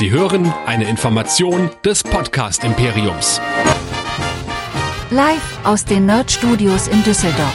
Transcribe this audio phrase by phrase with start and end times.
[0.00, 3.38] Sie hören eine Information des Podcast Imperiums.
[5.10, 7.52] Live aus den Nerd Studios in Düsseldorf.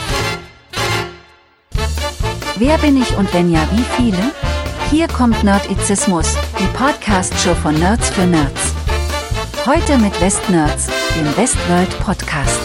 [2.54, 4.30] Wer bin ich und wenn ja, wie viele?
[4.92, 8.72] Hier kommt Nerdizismus, die Podcast-Show von Nerds für Nerds.
[9.66, 10.86] Heute mit Westnerds,
[11.16, 12.60] dem Westworld Podcast.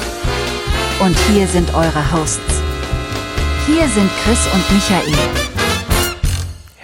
[0.99, 2.61] Und hier sind eure Hosts.
[3.65, 5.50] Hier sind Chris und Michael.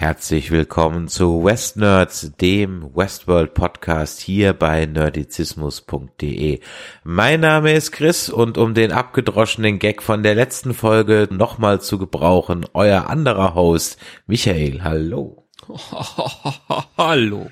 [0.00, 6.60] Herzlich willkommen zu West Nerds, dem Westworld Podcast hier bei nerdizismus.de.
[7.02, 11.98] Mein Name ist Chris und um den abgedroschenen Gag von der letzten Folge nochmal zu
[11.98, 13.98] gebrauchen, euer anderer Host,
[14.28, 14.84] Michael.
[14.84, 15.48] Hallo.
[16.96, 17.50] Hallo.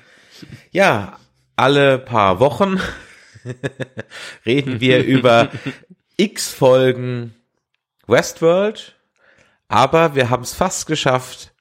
[0.71, 1.19] Ja,
[1.57, 2.79] alle paar Wochen
[4.45, 5.49] reden wir über
[6.15, 7.35] x Folgen
[8.07, 8.95] Westworld,
[9.67, 11.51] aber wir haben es fast geschafft,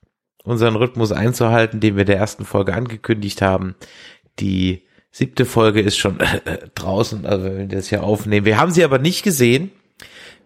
[0.47, 3.75] unseren Rhythmus einzuhalten, den wir der ersten Folge angekündigt haben.
[4.39, 8.47] Die siebte Folge ist schon äh, draußen, also wenn wir das hier aufnehmen.
[8.47, 9.71] Wir haben sie aber nicht gesehen.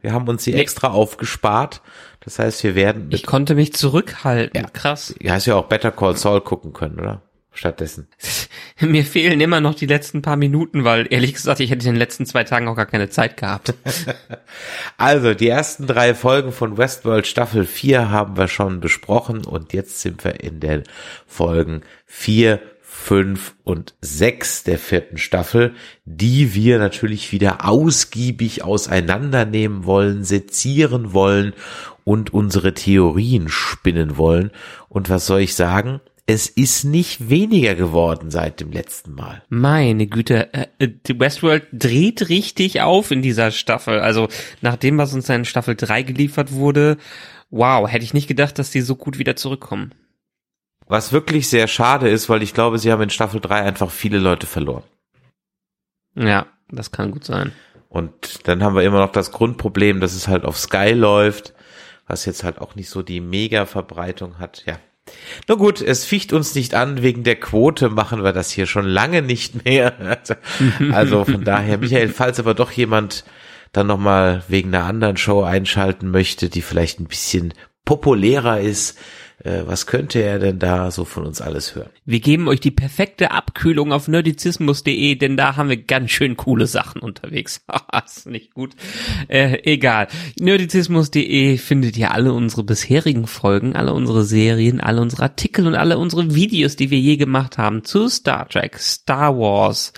[0.00, 0.60] Wir haben uns sie nee.
[0.60, 1.82] extra aufgespart.
[2.20, 3.08] Das heißt, wir werden.
[3.10, 4.60] Ich konnte mich zurückhalten.
[4.60, 5.14] Ja, krass.
[5.20, 7.22] Du hast ja auch Better Call Saul gucken können, oder?
[7.52, 8.08] Stattdessen?
[8.80, 11.98] Mir fehlen immer noch die letzten paar Minuten, weil ehrlich gesagt, ich hätte in den
[11.98, 13.74] letzten zwei Tagen auch gar keine Zeit gehabt.
[14.96, 20.00] also, die ersten drei Folgen von Westworld Staffel 4 haben wir schon besprochen und jetzt
[20.00, 20.84] sind wir in den
[21.26, 22.60] Folgen 4,
[23.00, 31.54] 5 und 6 der vierten Staffel, die wir natürlich wieder ausgiebig auseinandernehmen wollen, sezieren wollen
[32.04, 34.50] und unsere Theorien spinnen wollen.
[34.88, 36.00] Und was soll ich sagen?
[36.26, 39.42] Es ist nicht weniger geworden seit dem letzten Mal.
[39.48, 44.00] Meine Güte, äh, äh Westworld dreht richtig auf in dieser Staffel.
[44.00, 44.28] Also
[44.60, 46.98] nach dem, was uns in Staffel 3 geliefert wurde,
[47.50, 49.92] wow, hätte ich nicht gedacht, dass die so gut wieder zurückkommen.
[50.86, 54.18] Was wirklich sehr schade ist, weil ich glaube, sie haben in Staffel 3 einfach viele
[54.18, 54.82] Leute verloren.
[56.16, 57.52] Ja, das kann gut sein.
[57.88, 61.54] Und dann haben wir immer noch das Grundproblem, dass es halt auf Sky läuft,
[62.06, 64.64] was jetzt halt auch nicht so die Mega-Verbreitung hat.
[64.66, 64.78] Ja,
[65.48, 68.86] na gut, es ficht uns nicht an, wegen der Quote machen wir das hier schon
[68.86, 70.18] lange nicht mehr.
[70.92, 73.24] Also von daher, Michael, falls aber doch jemand
[73.72, 78.98] dann nochmal wegen einer anderen Show einschalten möchte, die vielleicht ein bisschen populärer ist,
[79.44, 81.90] äh, was könnte er denn da so von uns alles hören?
[82.04, 86.66] Wir geben euch die perfekte Abkühlung auf nerdizismus.de, denn da haben wir ganz schön coole
[86.66, 87.64] Sachen unterwegs.
[88.04, 88.74] ist nicht gut.
[89.28, 90.08] Äh, egal.
[90.38, 95.98] Nerdizismus.de findet ihr alle unsere bisherigen Folgen, alle unsere Serien, alle unsere Artikel und alle
[95.98, 99.92] unsere Videos, die wir je gemacht haben zu Star Trek, Star Wars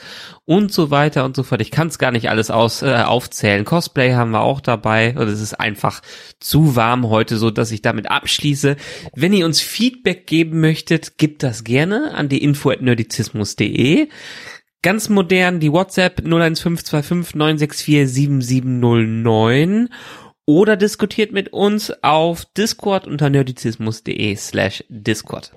[0.44, 1.60] und so weiter und so fort.
[1.60, 3.64] Ich kann es gar nicht alles aus, äh, aufzählen.
[3.64, 6.02] Cosplay haben wir auch dabei und es ist einfach
[6.40, 8.76] zu warm heute, so dass ich damit abschließe.
[9.14, 14.08] Wenn ihr uns Feedback geben möchtet, gebt das gerne an die info nerdizismus.de.
[14.82, 19.90] Ganz modern die WhatsApp 01525 964 7709
[20.46, 25.52] oder diskutiert mit uns auf Discord unter nerdizismus.de slash Discord.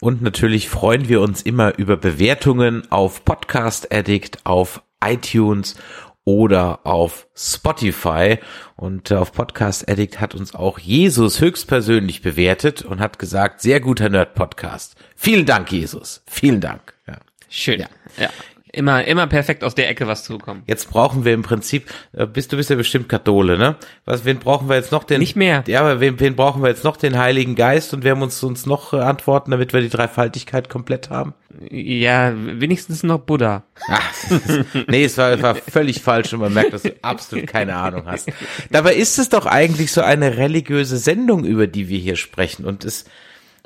[0.00, 5.76] Und natürlich freuen wir uns immer über Bewertungen auf Podcast Addict, auf iTunes
[6.24, 8.38] oder auf Spotify.
[8.76, 13.80] Und äh, auf Podcast Addict hat uns auch Jesus höchstpersönlich bewertet und hat gesagt, sehr
[13.80, 14.94] guter Nerd-Podcast.
[15.16, 16.22] Vielen Dank, Jesus.
[16.26, 16.94] Vielen Dank.
[17.06, 17.16] Ja.
[17.48, 17.80] Schön.
[17.80, 17.88] Ja.
[18.18, 18.28] ja.
[18.78, 20.62] Immer, immer perfekt aus der Ecke was zu bekommen.
[20.68, 23.74] Jetzt brauchen wir im Prinzip, äh, bist du bist ja bestimmt Kathole, ne?
[24.04, 25.18] Was, wen brauchen wir jetzt noch den?
[25.18, 25.64] Nicht mehr.
[25.66, 28.66] Ja, aber wen, wen brauchen wir jetzt noch den Heiligen Geist und wer muss uns
[28.66, 31.34] noch äh, antworten, damit wir die Dreifaltigkeit komplett haben?
[31.72, 33.64] Ja, wenigstens noch Buddha.
[33.88, 34.12] Ach,
[34.86, 38.30] nee, es war, war völlig falsch und man merkt, dass du absolut keine Ahnung hast.
[38.70, 42.84] Dabei ist es doch eigentlich so eine religiöse Sendung, über die wir hier sprechen und
[42.84, 43.06] es,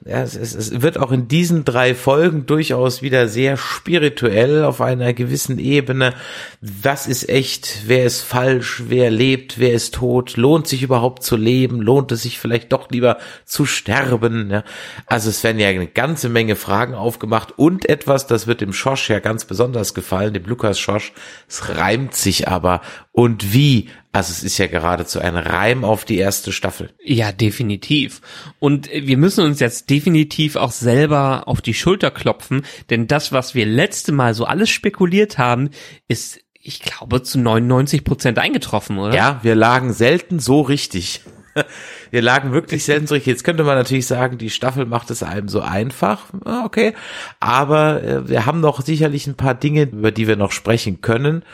[0.05, 5.13] es, es, es wird auch in diesen drei Folgen durchaus wieder sehr spirituell auf einer
[5.13, 6.15] gewissen Ebene.
[6.61, 7.83] Was ist echt?
[7.87, 8.83] Wer ist falsch?
[8.89, 9.59] Wer lebt?
[9.59, 10.37] Wer ist tot?
[10.37, 11.81] Lohnt sich überhaupt zu leben?
[11.81, 14.51] Lohnt es sich vielleicht doch lieber zu sterben?
[14.51, 14.65] Ja,
[15.07, 19.09] also es werden ja eine ganze Menge Fragen aufgemacht und etwas, das wird dem Schosch
[19.09, 21.13] ja ganz besonders gefallen, dem Lukas Schosch.
[21.49, 22.81] Es reimt sich aber
[23.13, 23.89] und wie.
[24.13, 26.91] Also es ist ja geradezu ein Reim auf die erste Staffel.
[27.03, 28.21] Ja, definitiv.
[28.59, 33.55] Und wir müssen uns jetzt definitiv auch selber auf die Schulter klopfen, denn das, was
[33.55, 35.71] wir letzte Mal so alles spekuliert haben,
[36.09, 39.15] ist, ich glaube, zu 99 Prozent eingetroffen, oder?
[39.15, 41.23] Ja, wir lagen selten so richtig.
[42.11, 43.31] Wir lagen wirklich selten so richtig.
[43.31, 46.27] Jetzt könnte man natürlich sagen, die Staffel macht es einem so einfach.
[46.65, 46.95] Okay.
[47.41, 51.45] Aber äh, wir haben noch sicherlich ein paar Dinge, über die wir noch sprechen können.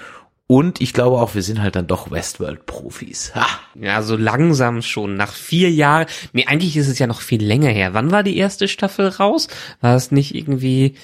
[0.50, 3.32] Und ich glaube auch, wir sind halt dann doch Westworld-Profis.
[3.78, 5.14] Ja, so langsam schon.
[5.14, 6.06] Nach vier Jahren.
[6.32, 7.92] Nee, eigentlich ist es ja noch viel länger her.
[7.92, 9.48] Wann war die erste Staffel raus?
[9.82, 10.94] War es nicht irgendwie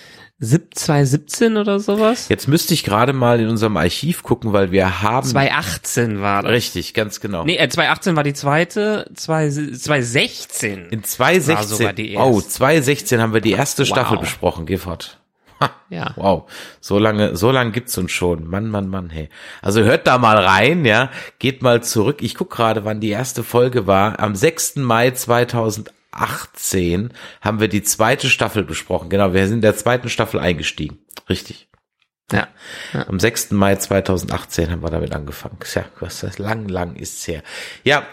[0.41, 2.31] 2017 oder sowas?
[2.31, 6.51] Jetzt müsste ich gerade mal in unserem Archiv gucken, weil wir haben 2018 war das.
[6.51, 7.45] richtig, ganz genau.
[7.45, 10.87] Nee, äh, 2018 war die zweite, 2016.
[10.91, 11.77] In War 2016.
[11.77, 12.49] sogar die oh, erste.
[12.51, 14.21] 2016 haben wir die erste Staffel Wow.
[14.23, 15.21] besprochen, Gifford.
[15.91, 16.13] Ja.
[16.17, 16.51] Wow,
[16.81, 18.49] so lange, so lange gibt's uns schon.
[18.49, 19.29] Mann, Mann, Mann, hey.
[19.63, 21.11] Also hört da mal rein, ja.
[21.39, 22.21] Geht mal zurück.
[22.21, 24.19] Ich guck gerade, wann die erste Folge war.
[24.19, 24.77] Am 6.
[24.77, 29.09] Mai 2018 haben wir die zweite Staffel besprochen.
[29.09, 30.99] Genau, wir sind in der zweiten Staffel eingestiegen.
[31.29, 31.69] Richtig.
[32.33, 32.49] Ja.
[33.07, 33.53] Am 6.
[33.53, 35.59] Mai 2018 haben wir damit angefangen.
[35.75, 37.43] Ja, was das lang, lang ist's her.
[37.85, 38.05] Ja,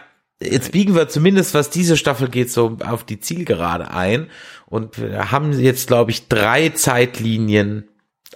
[0.42, 4.28] jetzt biegen wir zumindest, was diese Staffel geht, so auf die Zielgerade ein.
[4.66, 7.90] Und haben jetzt, glaube ich, drei Zeitlinien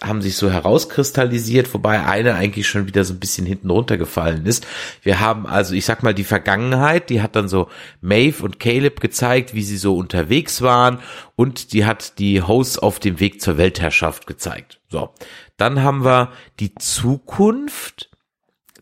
[0.03, 4.67] haben sich so herauskristallisiert, wobei eine eigentlich schon wieder so ein bisschen hinten runtergefallen ist.
[5.01, 7.69] Wir haben also, ich sag mal, die Vergangenheit, die hat dann so
[8.01, 10.99] Maeve und Caleb gezeigt, wie sie so unterwegs waren
[11.35, 14.81] und die hat die Hosts auf dem Weg zur Weltherrschaft gezeigt.
[14.89, 15.11] So.
[15.57, 18.09] Dann haben wir die Zukunft.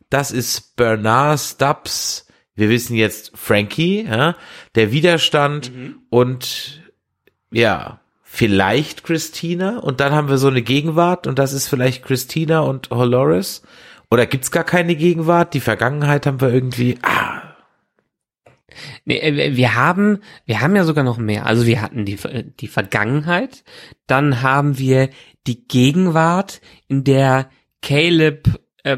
[0.10, 2.25] Das ist Bernard Stubbs.
[2.55, 4.35] Wir wissen jetzt Frankie, ja,
[4.75, 5.71] der Widerstand
[6.09, 6.83] und
[7.51, 12.59] ja, vielleicht Christina und dann haben wir so eine Gegenwart und das ist vielleicht Christina
[12.61, 13.63] und Dolores.
[14.11, 15.55] Oder gibt's gar keine Gegenwart?
[15.55, 17.00] Die Vergangenheit haben wir irgendwie.
[17.01, 17.53] Ah,
[19.05, 21.45] Nee, äh, wir haben, wir haben ja sogar noch mehr.
[21.45, 22.17] Also wir hatten die,
[22.59, 23.63] die Vergangenheit,
[24.07, 25.09] dann haben wir
[25.47, 27.50] die Gegenwart, in der
[27.81, 28.47] Caleb,
[28.83, 28.97] äh,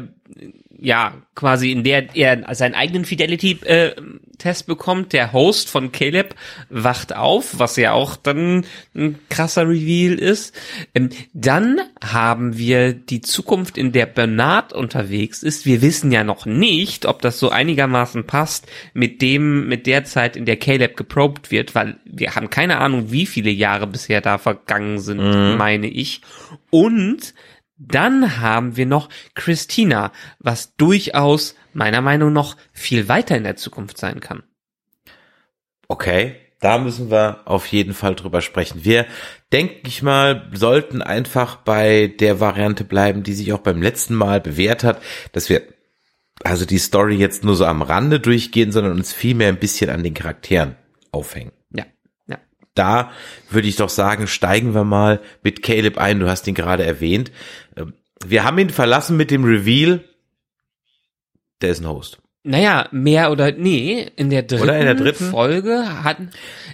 [0.78, 5.12] ja, quasi in der er seinen eigenen Fidelity-Test bekommt.
[5.12, 6.34] Der Host von Caleb
[6.68, 8.64] wacht auf, was ja auch dann
[8.94, 10.54] ein krasser Reveal ist.
[10.94, 15.66] Ähm, dann haben wir die Zukunft, in der Bernard unterwegs ist.
[15.66, 20.36] Wir wissen ja noch nicht, ob das so einigermaßen passt mit dem, mit der Zeit,
[20.36, 24.38] in der Caleb geprobt wird, weil wir haben keine Ahnung, wie viele Jahre bisher da
[24.38, 26.20] vergangen sind, meine ich.
[26.70, 27.34] Und
[27.78, 33.98] dann haben wir noch Christina, was durchaus meiner Meinung nach viel weiter in der Zukunft
[33.98, 34.42] sein kann.
[35.88, 36.36] okay.
[36.60, 38.84] Da müssen wir auf jeden Fall drüber sprechen.
[38.84, 39.06] Wir,
[39.52, 44.40] denke ich mal, sollten einfach bei der Variante bleiben, die sich auch beim letzten Mal
[44.40, 45.02] bewährt hat,
[45.32, 45.62] dass wir
[46.44, 50.02] also die Story jetzt nur so am Rande durchgehen, sondern uns vielmehr ein bisschen an
[50.02, 50.76] den Charakteren
[51.12, 51.52] aufhängen.
[52.78, 53.02] Ja, ja.
[53.04, 53.10] da
[53.50, 56.20] würde ich doch sagen, steigen wir mal mit Caleb ein.
[56.20, 57.30] Du hast ihn gerade erwähnt.
[57.76, 57.92] Ähm,
[58.24, 60.00] Wir haben ihn verlassen mit dem Reveal.
[61.62, 62.18] Der ist ein Host.
[62.48, 65.30] Naja, mehr oder nee, in der dritten, in der dritten?
[65.30, 66.18] Folge hat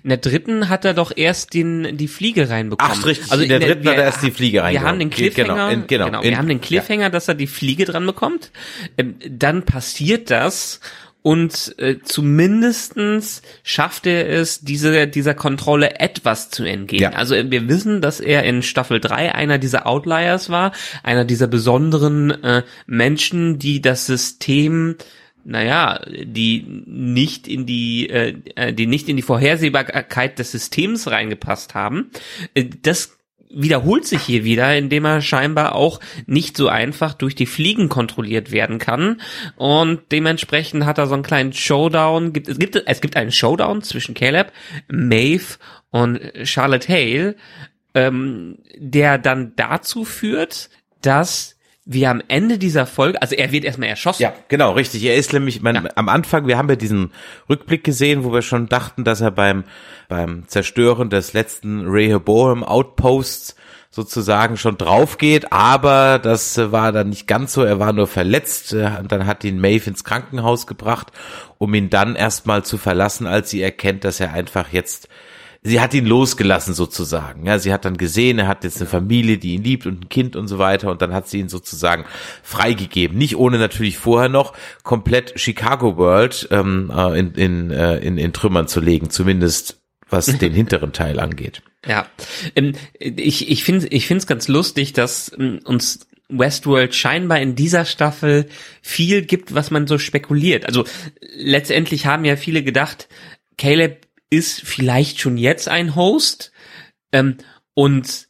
[0.03, 2.95] in der dritten hat er doch erst den die Fliege reinbekommen.
[3.01, 4.89] Ach, richtig, in der dritten hat er erst die Fliege Wir reingehauen.
[4.89, 7.35] haben den Geht, genau, Cliffhanger, in- genau, genau, in- wir haben den Cliffhanger, dass er
[7.37, 8.51] die Fliege dran bekommt.
[8.99, 10.81] Ähm, dann passiert das
[11.23, 17.03] und äh, zumindestens schafft er es, diese, dieser Kontrolle etwas zu entgehen.
[17.03, 17.11] Ja.
[17.11, 20.73] Also äh, wir wissen, dass er in Staffel 3 einer dieser Outliers war,
[21.03, 24.97] einer dieser besonderen äh, Menschen, die das System
[25.45, 31.75] naja, die nicht in die, äh, äh, die nicht in die Vorhersehbarkeit des Systems reingepasst
[31.75, 32.11] haben.
[32.55, 33.19] Äh, Das
[33.55, 38.51] wiederholt sich hier wieder, indem er scheinbar auch nicht so einfach durch die Fliegen kontrolliert
[38.51, 39.21] werden kann.
[39.57, 42.33] Und dementsprechend hat er so einen kleinen Showdown.
[42.47, 44.53] Es, gibt, es gibt einen Showdown zwischen Caleb,
[44.89, 45.59] Maeve
[45.91, 47.37] und Charlotte Hale,
[47.95, 50.71] ähm, der dann dazu führt,
[51.03, 51.52] dass
[51.85, 54.23] wir am Ende dieser Folge, also er wird erstmal erschossen.
[54.23, 55.03] Ja, genau, richtig.
[55.03, 57.11] Er ist nämlich, man, am Anfang, wir haben ja diesen
[57.49, 59.65] Rückblick gesehen, wo wir schon dachten, dass er beim,
[60.09, 63.57] beim Zerstören des letzten Rehoboam Outposts
[63.91, 68.73] sozusagen schon drauf geht, aber das war dann nicht ganz so, er war nur verletzt
[68.73, 71.09] äh, und dann hat ihn Maeve ins Krankenhaus gebracht,
[71.59, 75.09] um ihn dann erstmal zu verlassen, als sie erkennt, dass er einfach jetzt
[75.63, 77.47] sie hat ihn losgelassen sozusagen.
[77.47, 80.09] Ja, sie hat dann gesehen, er hat jetzt eine Familie, die ihn liebt und ein
[80.09, 82.05] Kind und so weiter und dann hat sie ihn sozusagen
[82.43, 83.17] freigegeben.
[83.17, 88.33] Nicht ohne natürlich vorher noch komplett Chicago World ähm, äh, in, in, äh, in, in
[88.33, 91.63] Trümmern zu legen, zumindest was den hinteren Teil angeht.
[91.87, 92.07] Ja,
[92.57, 97.55] ähm, ich, ich finde ich finde es ganz lustig, dass ähm, uns Westworld scheinbar in
[97.55, 98.49] dieser Staffel
[98.81, 100.67] viel gibt, was man so spekuliert.
[100.67, 100.85] Also
[101.37, 103.09] letztendlich haben ja viele gedacht,
[103.59, 106.53] Caleb ist vielleicht schon jetzt ein Host
[107.13, 107.37] ähm,
[107.75, 108.29] und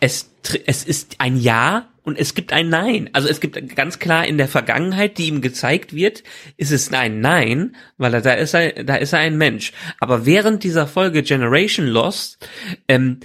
[0.00, 0.34] es,
[0.66, 3.08] es ist ein Ja und es gibt ein Nein.
[3.12, 6.24] Also es gibt ganz klar in der Vergangenheit, die ihm gezeigt wird,
[6.56, 9.72] ist es ein Nein, weil er, da ist er, da ist er ein Mensch.
[10.00, 12.48] Aber während dieser Folge Generation Lost
[12.88, 13.20] ähm,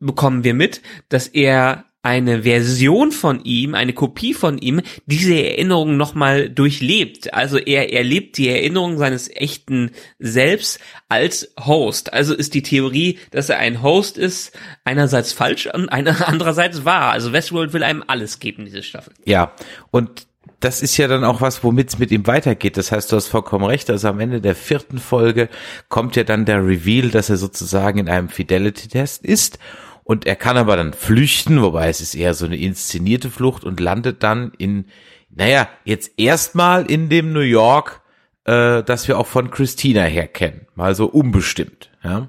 [0.00, 0.80] bekommen wir mit,
[1.10, 7.34] dass er eine Version von ihm, eine Kopie von ihm, diese Erinnerung nochmal durchlebt.
[7.34, 12.12] Also er erlebt die Erinnerung seines echten Selbst als Host.
[12.12, 17.10] Also ist die Theorie, dass er ein Host ist, einerseits falsch und andererseits wahr.
[17.10, 19.12] Also Westworld will einem alles geben, diese Staffel.
[19.24, 19.52] Ja,
[19.90, 20.28] und
[20.60, 22.76] das ist ja dann auch was, womit es mit ihm weitergeht.
[22.76, 23.90] Das heißt, du hast vollkommen recht.
[23.90, 25.48] Also am Ende der vierten Folge
[25.88, 29.58] kommt ja dann der Reveal, dass er sozusagen in einem Fidelity-Test ist.
[30.06, 33.80] Und er kann aber dann flüchten, wobei es ist eher so eine inszenierte Flucht und
[33.80, 34.84] landet dann in,
[35.30, 38.02] naja, jetzt erstmal in dem New York,
[38.44, 40.68] äh, das wir auch von Christina her kennen.
[40.76, 42.28] Mal so unbestimmt, ja.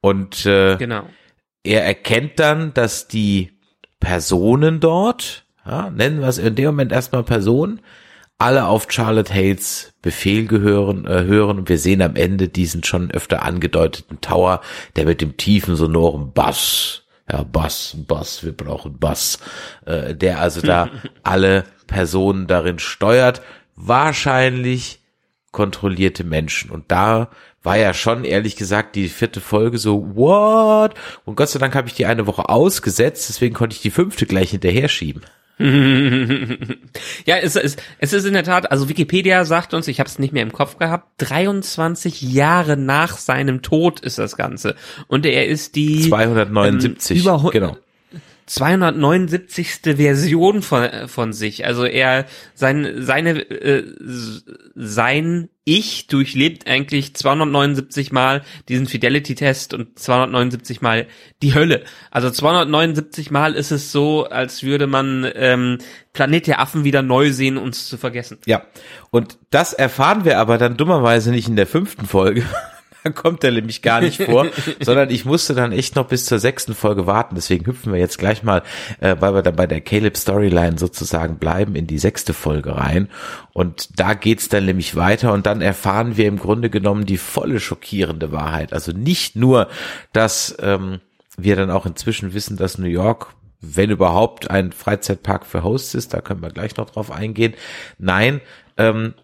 [0.00, 1.04] Und äh, genau.
[1.62, 3.52] er erkennt dann, dass die
[4.00, 7.82] Personen dort, ja, nennen wir es in dem Moment erstmal Person,
[8.38, 11.58] alle auf Charlotte Hales Befehl gehören, äh, hören.
[11.58, 14.60] Und wir sehen am Ende diesen schon öfter angedeuteten Tower,
[14.96, 19.38] der mit dem tiefen sonoren Bass, ja Bass, Bass, wir brauchen Bass,
[19.86, 20.90] äh, der also da
[21.22, 23.40] alle Personen darin steuert,
[23.76, 25.00] wahrscheinlich
[25.52, 26.70] kontrollierte Menschen.
[26.70, 27.30] Und da
[27.62, 30.94] war ja schon ehrlich gesagt die vierte Folge so what?
[31.24, 34.26] Und Gott sei Dank habe ich die eine Woche ausgesetzt, deswegen konnte ich die fünfte
[34.26, 35.22] gleich hinterher schieben.
[35.56, 40.18] Ja, es ist, es ist in der Tat, also Wikipedia sagt uns, ich habe es
[40.18, 44.74] nicht mehr im Kopf gehabt, 23 Jahre nach seinem Tod ist das Ganze.
[45.06, 47.76] Und er ist die 279, ähm, über, genau.
[48.46, 49.96] 279.
[49.96, 51.64] Version von, von sich.
[51.64, 53.84] Also er, sein, seine, äh,
[54.74, 61.06] sein Ich durchlebt eigentlich 279 Mal diesen Fidelity-Test und 279 Mal
[61.42, 61.84] die Hölle.
[62.10, 65.78] Also 279 Mal ist es so, als würde man ähm,
[66.12, 68.38] Planet der Affen wieder neu sehen, uns zu vergessen.
[68.46, 68.62] Ja,
[69.10, 72.44] und das erfahren wir aber dann dummerweise nicht in der fünften Folge,
[73.04, 74.46] dann kommt er nämlich gar nicht vor,
[74.80, 77.34] sondern ich musste dann echt noch bis zur sechsten Folge warten.
[77.34, 78.62] Deswegen hüpfen wir jetzt gleich mal,
[78.98, 83.08] äh, weil wir dann bei der Caleb Storyline sozusagen bleiben, in die sechste Folge rein.
[83.52, 87.60] Und da geht's dann nämlich weiter und dann erfahren wir im Grunde genommen die volle
[87.60, 88.72] schockierende Wahrheit.
[88.72, 89.68] Also nicht nur,
[90.12, 91.00] dass ähm,
[91.36, 93.34] wir dann auch inzwischen wissen, dass New York
[93.66, 97.54] wenn überhaupt ein Freizeitpark für Hosts ist, da können wir gleich noch drauf eingehen.
[97.98, 98.42] Nein,
[98.76, 99.14] ähm,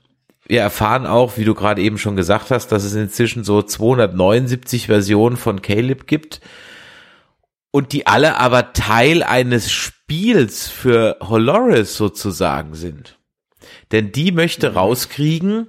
[0.47, 4.87] wir erfahren auch, wie du gerade eben schon gesagt hast, dass es inzwischen so 279
[4.87, 6.41] Versionen von Caleb gibt
[7.71, 13.19] und die alle aber Teil eines Spiels für Holoris sozusagen sind.
[13.93, 15.69] Denn die möchte rauskriegen,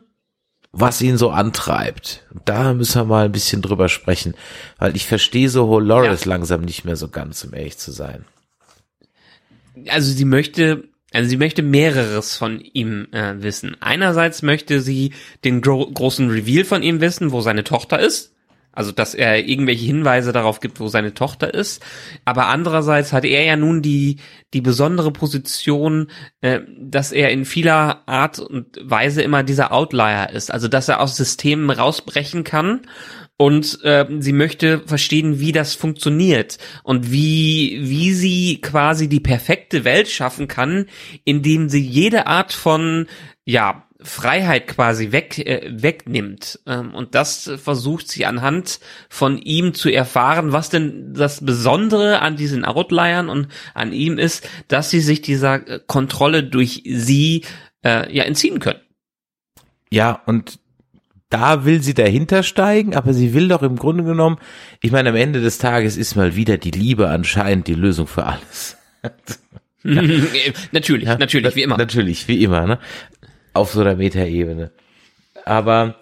[0.72, 2.26] was ihn so antreibt.
[2.34, 4.36] Und da müssen wir mal ein bisschen drüber sprechen,
[4.78, 6.30] weil ich verstehe so Holoris ja.
[6.30, 8.26] langsam nicht mehr so ganz, um ehrlich zu sein.
[9.90, 13.76] Also sie möchte also sie möchte mehreres von ihm äh, wissen.
[13.80, 15.14] Einerseits möchte sie
[15.44, 18.32] den gro großen Reveal von ihm wissen, wo seine Tochter ist.
[18.74, 21.84] Also, dass er irgendwelche Hinweise darauf gibt, wo seine Tochter ist.
[22.24, 24.20] Aber andererseits hat er ja nun die,
[24.54, 30.54] die besondere Position, äh, dass er in vieler Art und Weise immer dieser Outlier ist.
[30.54, 32.82] Also, dass er aus Systemen rausbrechen kann
[33.42, 39.84] und äh, sie möchte verstehen, wie das funktioniert und wie wie sie quasi die perfekte
[39.84, 40.86] Welt schaffen kann,
[41.24, 43.08] indem sie jede Art von
[43.44, 48.80] ja Freiheit quasi weg äh, wegnimmt ähm, und das versucht sie anhand
[49.10, 54.48] von ihm zu erfahren, was denn das Besondere an diesen Outliern und an ihm ist,
[54.68, 57.44] dass sie sich dieser äh, Kontrolle durch sie
[57.84, 58.82] äh, ja entziehen können.
[59.90, 60.61] Ja, und
[61.32, 64.38] da will sie dahinter steigen, aber sie will doch im Grunde genommen,
[64.82, 68.26] ich meine, am Ende des Tages ist mal wieder die Liebe anscheinend die Lösung für
[68.26, 68.78] alles.
[69.84, 70.02] ja.
[70.72, 71.78] natürlich, ja, natürlich, wie immer.
[71.78, 72.80] Natürlich, wie immer, ne?
[73.54, 74.72] Auf so einer Metaebene.
[75.46, 75.98] Aber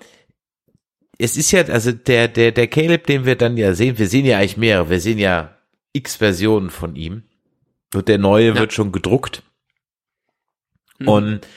[1.20, 4.26] es ist ja, also der, der, der Caleb, den wir dann ja sehen, wir sehen
[4.26, 5.58] ja eigentlich mehrere, wir sehen ja
[5.94, 7.24] x Versionen von ihm.
[7.94, 8.56] Und der neue ja.
[8.58, 9.44] wird schon gedruckt.
[10.98, 11.08] Mhm.
[11.08, 11.48] Und,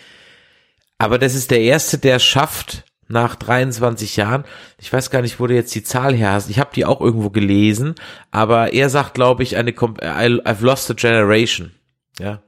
[0.99, 4.45] aber das ist der erste, der schafft, nach 23 Jahren.
[4.79, 6.51] Ich weiß gar nicht, wo du jetzt die Zahl her hast.
[6.51, 7.95] Ich habe die auch irgendwo gelesen,
[8.31, 11.73] aber er sagt, glaube ich, eine I've lost a generation.
[12.19, 12.43] Ja,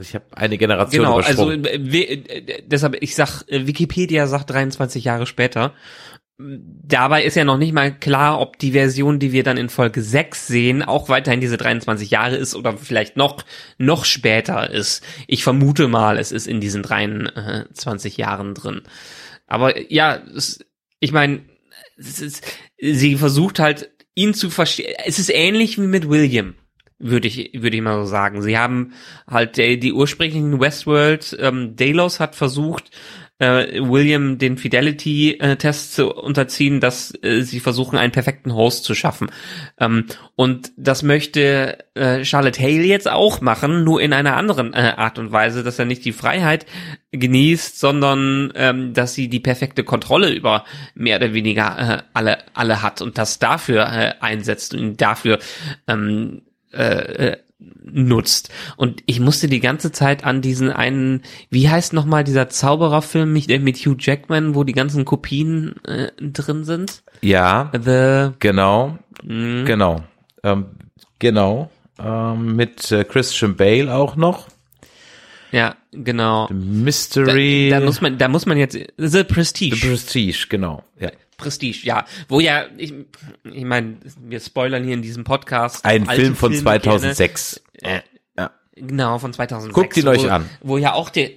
[0.00, 5.26] ich habe eine Generation Genau, also äh, deshalb ich sag äh, Wikipedia sagt 23 Jahre
[5.26, 5.72] später.
[6.38, 10.02] Dabei ist ja noch nicht mal klar, ob die Version, die wir dann in Folge
[10.02, 13.42] 6 sehen, auch weiterhin diese 23 Jahre ist oder vielleicht noch
[13.78, 15.02] noch später ist.
[15.26, 18.82] Ich vermute mal, es ist in diesen 23 Jahren drin.
[19.46, 20.64] Aber ja, es,
[21.00, 21.42] ich meine,
[21.98, 24.94] sie versucht halt ihn zu verstehen.
[25.04, 26.54] Es ist ähnlich wie mit William.
[26.98, 28.42] würde ich, würde ich mal so sagen.
[28.42, 28.92] Sie haben
[29.26, 32.90] halt die, die ursprünglichen Westworld, ähm, Delos hat versucht,
[33.38, 39.30] äh, William den Fidelity-Test zu unterziehen, dass äh, sie versuchen, einen perfekten Host zu schaffen.
[39.78, 44.94] Ähm, und das möchte äh, Charlotte Hale jetzt auch machen, nur in einer anderen äh,
[44.96, 46.66] Art und Weise, dass er nicht die Freiheit
[47.12, 50.64] genießt, sondern ähm, dass sie die perfekte Kontrolle über
[50.94, 55.38] mehr oder weniger äh, alle alle hat und das dafür äh, einsetzt und dafür
[55.86, 58.50] ähm, äh, äh nutzt.
[58.76, 63.48] Und ich musste die ganze Zeit an diesen einen, wie heißt nochmal dieser Zaubererfilm mit,
[63.50, 67.02] äh, mit Hugh Jackman, wo die ganzen Kopien äh, drin sind?
[67.22, 70.02] Ja, The, genau, mh, genau,
[70.42, 70.66] ähm,
[71.18, 74.48] genau, ähm, mit äh, Christian Bale auch noch.
[75.50, 76.48] ja, genau.
[76.48, 77.68] Da, Mystery.
[77.70, 79.76] da muss man, da muss man jetzt, The Prestige.
[79.76, 80.82] The Prestige, genau.
[81.00, 81.10] Ja.
[81.36, 82.04] Prestige, ja.
[82.28, 82.94] Wo ja, ich,
[83.44, 85.84] ich meine, wir spoilern hier in diesem Podcast.
[85.84, 87.62] Ein Film von Filme 2006.
[87.80, 87.98] Gerne.
[87.98, 88.02] Äh.
[88.78, 89.74] Genau, von 2006.
[89.74, 90.44] Guckt ihn wo, euch an.
[90.60, 91.30] Wo ja auch der,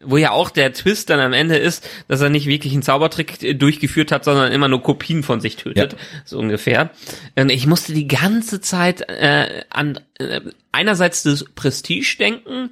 [0.00, 3.42] wo ja auch der Twist dann am Ende ist, dass er nicht wirklich einen Zaubertrick
[3.42, 5.98] äh, durchgeführt hat, sondern immer nur Kopien von sich tötet, Ja.
[6.24, 6.90] so ungefähr.
[7.34, 12.70] Und ich musste die ganze Zeit äh, an äh, einerseits das Prestige denken,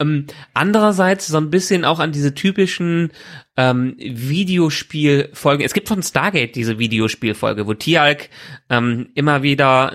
[0.00, 3.12] ähm, andererseits so ein bisschen auch an diese typischen
[3.56, 5.64] ähm, Videospielfolgen.
[5.64, 8.28] Es gibt von Stargate diese Videospielfolge, wo Tialk
[8.68, 9.92] ähm, immer wieder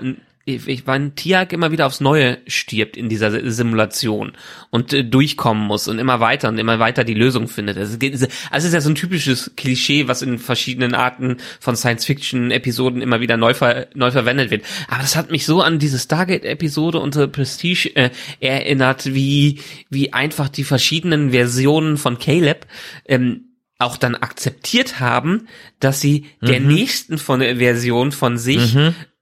[0.48, 4.32] ich, meine, Tiag immer wieder aufs Neue stirbt in dieser Simulation
[4.70, 7.76] und äh, durchkommen muss und immer weiter und immer weiter die Lösung findet.
[7.76, 13.02] Also, also es ist ja so ein typisches Klischee, was in verschiedenen Arten von Science-Fiction-Episoden
[13.02, 14.64] immer wieder neu, ver, neu verwendet wird.
[14.86, 19.58] Aber das hat mich so an diese Stargate-Episode unter Prestige äh, erinnert, wie,
[19.90, 22.66] wie einfach die verschiedenen Versionen von Caleb
[23.06, 23.46] ähm,
[23.78, 25.48] auch dann akzeptiert haben,
[25.80, 28.74] dass sie der nächsten von der Version von sich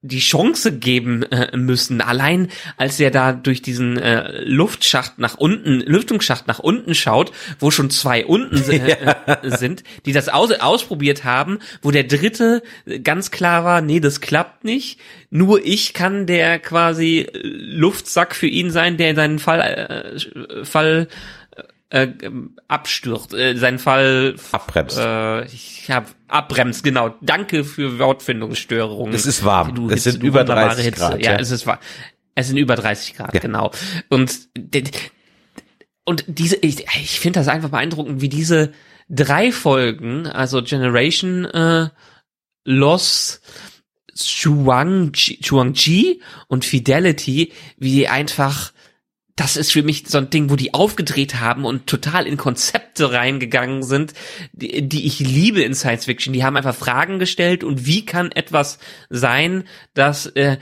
[0.04, 2.02] die Chance geben äh, müssen.
[2.02, 7.70] Allein als er da durch diesen äh, Luftschacht nach unten, Lüftungsschacht nach unten schaut, wo
[7.70, 8.96] schon zwei unten äh,
[9.26, 12.62] äh, sind, die das aus ausprobiert haben, wo der dritte
[13.02, 15.00] ganz klar war, nee, das klappt nicht.
[15.30, 21.08] Nur ich kann der quasi äh, Luftsack für ihn sein, der seinen Fall, äh, Fall
[21.94, 22.08] äh,
[22.66, 24.98] abstürzt, äh, seinen Fall Abbremst.
[24.98, 27.14] Äh, ich habe abbremst, genau.
[27.20, 29.14] Danke für Wortfindungsstörungen.
[29.14, 29.74] Es ist warm.
[29.76, 30.98] Du Es sind du über wunderbare 30 Hitze.
[31.00, 31.38] Grad, Ja, ja.
[31.38, 31.78] es ist wahr.
[32.34, 33.38] Es sind über 30 Grad, Ja.
[33.40, 33.70] genau.
[34.08, 34.34] Und
[36.04, 38.72] und diese, ich, ich finde das einfach beeindruckend, wie diese
[39.08, 41.90] drei Folgen, also Generation äh,
[42.64, 43.40] Loss,
[44.16, 48.72] Chuangji, Chuangji und Fidelity, wie die einfach
[49.36, 53.12] das ist für mich so ein Ding, wo die aufgedreht haben und total in Konzepte
[53.12, 54.14] reingegangen sind,
[54.52, 56.32] die, die ich liebe in Science Fiction.
[56.32, 58.78] Die haben einfach Fragen gestellt und wie kann etwas
[59.10, 60.58] sein, dass äh,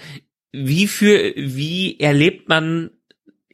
[0.53, 2.91] wie für wie erlebt man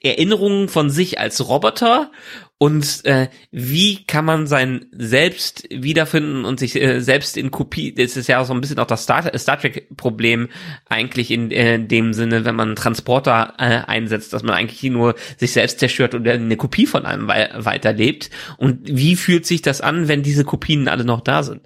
[0.00, 2.12] Erinnerungen von sich als Roboter
[2.58, 8.16] und äh, wie kann man sein Selbst wiederfinden und sich äh, selbst in Kopie, das
[8.16, 10.48] ist ja auch so ein bisschen auch das Star, Star Trek Problem
[10.88, 15.14] eigentlich in äh, dem Sinne, wenn man einen Transporter äh, einsetzt, dass man eigentlich nur
[15.36, 19.80] sich selbst zerstört oder eine Kopie von einem wei weiterlebt und wie fühlt sich das
[19.80, 21.62] an, wenn diese Kopien alle noch da sind?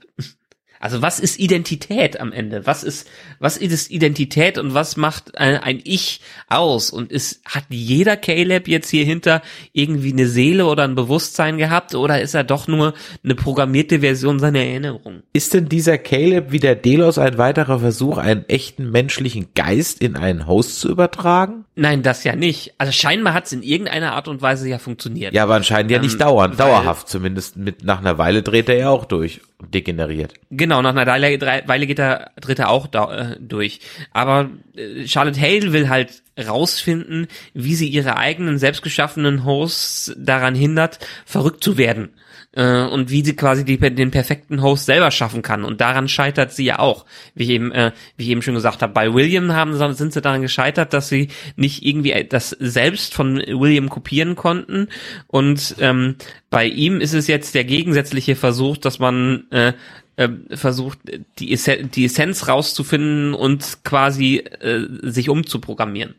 [0.82, 2.66] Also was ist Identität am Ende?
[2.66, 6.90] Was ist was ist Identität und was macht ein, ein Ich aus?
[6.90, 9.42] Und ist hat jeder Caleb jetzt hier hinter
[9.72, 14.40] irgendwie eine Seele oder ein Bewusstsein gehabt oder ist er doch nur eine programmierte Version
[14.40, 15.22] seiner Erinnerung?
[15.32, 20.16] Ist denn dieser Caleb wie der Delos ein weiterer Versuch, einen echten menschlichen Geist in
[20.16, 21.64] einen Host zu übertragen?
[21.74, 22.74] Nein, das ja nicht.
[22.78, 25.32] Also scheinbar hat es in irgendeiner Art und Weise ja funktioniert.
[25.32, 27.56] Ja, aber anscheinend ja nicht Ähm, dauernd, dauerhaft zumindest.
[27.56, 30.34] Mit nach einer Weile dreht er ja auch durch und degeneriert.
[30.50, 33.80] Genau, nach einer Weile, geht er, dreht er auch da, äh, durch.
[34.12, 40.98] Aber äh, Charlotte Hale will halt rausfinden, wie sie ihre eigenen selbstgeschaffenen Hosts daran hindert,
[41.26, 42.10] verrückt zu werden.
[42.54, 45.64] Äh, und wie sie quasi die, den perfekten Host selber schaffen kann.
[45.64, 47.06] Und daran scheitert sie ja auch.
[47.34, 50.20] Wie ich eben, äh, wie ich eben schon gesagt habe, bei William haben, sind sie
[50.20, 54.88] daran gescheitert, dass sie nicht irgendwie das selbst von William kopieren konnten.
[55.28, 56.16] Und ähm,
[56.50, 59.72] bei ihm ist es jetzt der gegensätzliche Versuch, dass man äh,
[60.16, 60.98] äh, versucht,
[61.38, 66.14] die, Essen die Essenz rauszufinden und quasi äh, sich umzuprogrammieren.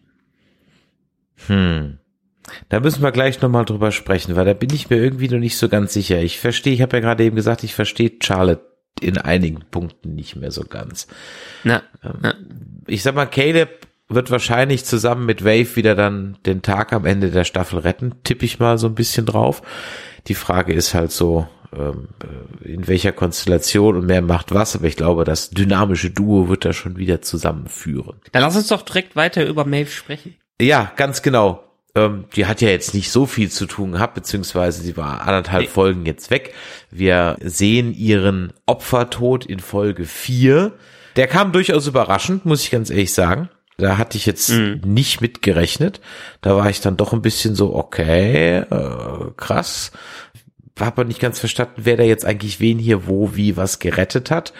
[1.48, 1.98] Hm.
[2.70, 5.58] Da müssen wir gleich nochmal drüber sprechen, weil da bin ich mir irgendwie noch nicht
[5.58, 6.22] so ganz sicher.
[6.22, 8.66] Ich verstehe, ich habe ja gerade eben gesagt, ich verstehe Charlotte
[9.00, 11.08] in einigen Punkten nicht mehr so ganz.
[11.64, 12.36] Na, na,
[12.88, 17.32] Ich sag mal, Caleb wird wahrscheinlich zusammen mit Wave wieder dann den Tag am Ende
[17.32, 19.62] der Staffel retten, tippe ich mal so ein bisschen drauf.
[20.28, 21.63] Die Frage ist halt so, ähm,
[22.64, 26.74] in welcher Konstellation und wer macht was, aber ich glaube, das dynamische Duo wird da
[26.74, 28.16] schon wieder zusammenführen.
[28.32, 30.36] dann lass uns doch direkt weiter über Maeve sprechen.
[30.62, 31.64] Ja, ganz genau.
[31.96, 35.64] Ähm, die hat ja jetzt nicht so viel zu tun gehabt, beziehungsweise sie war anderthalb
[35.64, 35.68] Nee.
[35.70, 36.54] Folgen jetzt weg.
[36.90, 40.74] Wir sehen ihren Opfertod in Folge vier.
[41.16, 43.50] Der kam durchaus überraschend, muss ich ganz ehrlich sagen.
[43.78, 44.50] Da hatte ich jetzt
[44.86, 46.00] nicht mit gerechnet.
[46.42, 49.92] Da war ich dann doch ein bisschen so, okay, äh, krass.
[50.80, 54.32] Hab aber nicht ganz verstanden, wer da jetzt eigentlich wen hier wo, wie, was gerettet
[54.32, 54.54] hat.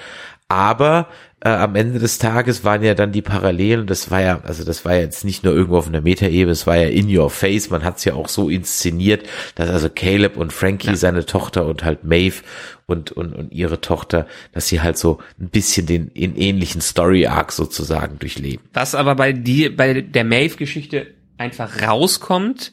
[0.48, 1.08] Aber
[1.44, 4.86] äh, am Ende des Tages waren ja dann die Parallelen, das war ja, also das
[4.86, 7.70] war ja jetzt nicht nur irgendwo auf einer Metaebene, es war ja in your face,
[7.70, 11.84] man hat es ja auch so inszeniert, dass also Caleb und Frankie, seine Tochter und
[11.84, 12.44] halt Maeve
[12.86, 17.52] und, und, und ihre Tochter, dass sie halt so ein bisschen den in ähnlichen Story-Arc
[17.52, 18.64] sozusagen durchleben.
[18.74, 22.72] Was aber bei die, bei der Maeve-Geschichte einfach rauskommt,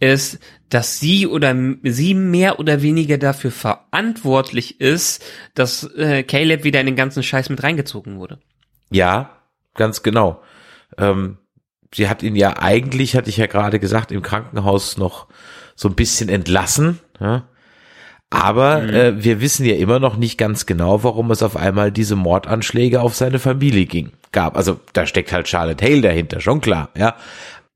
[0.00, 5.22] ist, dass sie oder sie mehr oder weniger dafür verantwortlich ist,
[5.54, 8.38] dass äh, Caleb wieder in den ganzen Scheiß mit reingezogen wurde.
[8.90, 9.30] Ja,
[9.74, 10.42] ganz genau.
[10.98, 11.38] Ähm,
[11.94, 15.28] sie hat ihn ja eigentlich, hatte ich ja gerade gesagt, im Krankenhaus noch
[15.74, 17.00] so ein bisschen entlassen.
[17.20, 17.48] Ja?
[18.30, 22.14] Aber äh, wir wissen ja immer noch nicht ganz genau, warum es auf einmal diese
[22.14, 24.12] Mordanschläge auf seine Familie ging.
[24.30, 24.56] Gab.
[24.56, 27.16] Also da steckt halt Charlotte Hale dahinter, schon klar, ja.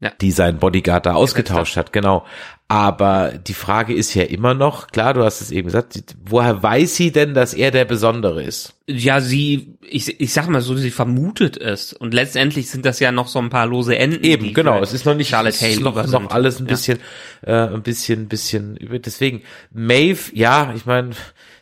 [0.01, 0.13] Ja.
[0.21, 2.27] Die seinen Bodyguard da ausgetauscht hat, genau.
[2.67, 6.97] Aber die Frage ist ja immer noch, klar, du hast es eben gesagt, woher weiß
[6.97, 8.75] sie denn, dass er der Besondere ist?
[8.89, 11.93] Ja, sie, ich, ich sag mal so, sie vermutet es.
[11.93, 14.25] Und letztendlich sind das ja noch so ein paar lose Enden.
[14.25, 14.81] Eben, genau.
[14.83, 16.71] Es ist noch nicht Charlotte Hale ist noch, noch alles ein Ja.
[16.71, 16.99] bisschen,
[17.43, 18.99] äh, ein bisschen, bisschen über.
[18.99, 21.11] Deswegen Maeve, ja, ich meine,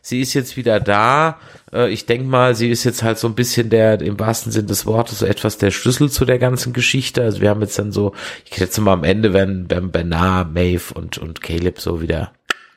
[0.02, 1.38] sie ist jetzt wieder da.
[1.72, 4.66] Äh, ich denke mal, sie ist jetzt halt so ein bisschen der, im wahrsten Sinn
[4.66, 7.22] des Wortes, so etwas der Schlüssel zu der ganzen Geschichte.
[7.22, 8.12] Also wir haben jetzt dann so,
[8.44, 12.32] ich schätze mal am Ende werden, werden Bernard, Maeve und und Caleb so wieder.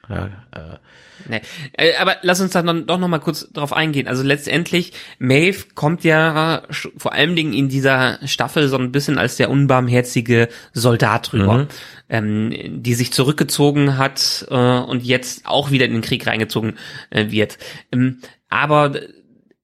[0.07, 0.77] Ja, äh,
[1.27, 1.41] Nee.
[1.73, 4.07] Äh, Aber lass uns dann noch- doch noch mal kurz drauf eingehen.
[4.07, 6.63] Also letztendlich, Maeve kommt ja
[6.97, 11.67] vor allen Dingen in dieser Staffel so ein bisschen als der unbarmherzige Soldat rüber,
[12.09, 16.73] ähm, die sich zurückgezogen hat äh, und jetzt auch wieder in den Krieg reingezogen
[17.09, 17.57] äh, wird.
[17.91, 18.93] Ähm, aber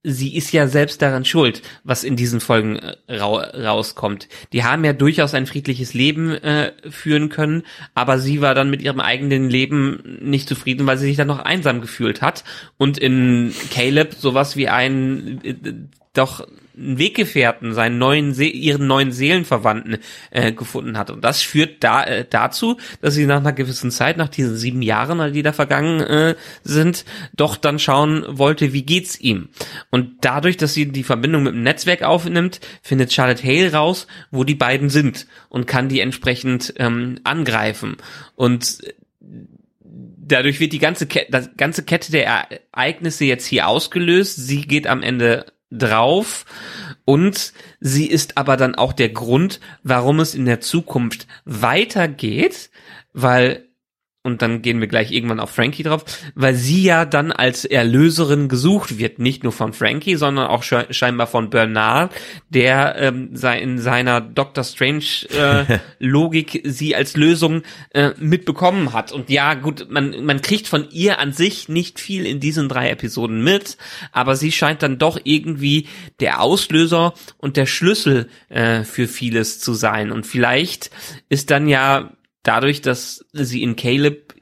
[0.02, 4.28] sie ist ja selbst daran schuld, was in diesen Folgen äh, rau rauskommt.
[4.52, 7.62] Die haben ja durchaus ein friedliches Leben äh, führen können,
[7.94, 11.38] aber sie war dann mit ihrem eigenen Leben nicht zufrieden, weil sie sich dann noch
[11.38, 12.44] einsam gefühlt hat
[12.78, 15.54] und in Caleb sowas wie einen äh,
[16.14, 19.98] doch einen Weggefährten, seinen neuen, See ihren neuen Seelenverwandten
[20.30, 21.10] äh, gefunden hat.
[21.10, 24.82] Und das führt da, äh, dazu, dass sie nach einer gewissen Zeit, nach diesen sieben
[24.82, 27.04] Jahren, die da vergangen äh, sind,
[27.34, 29.48] doch dann schauen wollte, wie geht's ihm.
[29.90, 34.44] Und dadurch, dass sie die Verbindung mit dem Netzwerk aufnimmt, findet Charlotte Hale raus, wo
[34.44, 37.96] die beiden sind und kann die entsprechend ähm, angreifen.
[38.34, 38.78] Und
[40.32, 42.26] dadurch wird die ganze, Ke das ganze Kette der
[42.72, 44.36] Ereignisse jetzt hier ausgelöst.
[44.36, 46.44] Sie geht am Ende drauf.
[47.04, 52.70] Und sie ist aber dann auch der Grund, warum es in der Zukunft weitergeht,
[53.12, 53.66] weil
[54.24, 56.04] und dann gehen wir gleich irgendwann auf Frankie drauf,
[56.36, 60.86] weil sie ja dann als Erlöserin gesucht wird, nicht nur von Frankie, sondern auch sche
[60.90, 62.14] scheinbar von Bernard,
[62.48, 65.04] der ähm, sei in seiner Doctor Strange
[65.36, 69.10] äh, Logik sie als Lösung äh, mitbekommen hat.
[69.10, 72.90] Und ja, gut, man man kriegt von ihr an sich nicht viel in diesen drei
[72.90, 73.76] Episoden mit,
[74.12, 75.88] aber sie scheint dann doch irgendwie
[76.20, 80.12] der Auslöser und der Schlüssel äh, für vieles zu sein.
[80.12, 80.90] Und vielleicht
[81.28, 84.34] ist dann ja dadurch, dass sie in Caleb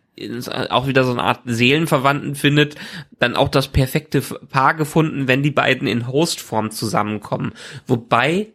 [0.71, 2.77] auch wieder so eine Art Seelenverwandten findet,
[3.19, 7.53] dann auch das perfekte Paar gefunden, wenn die beiden in Hostform zusammenkommen.
[7.87, 8.53] Wobei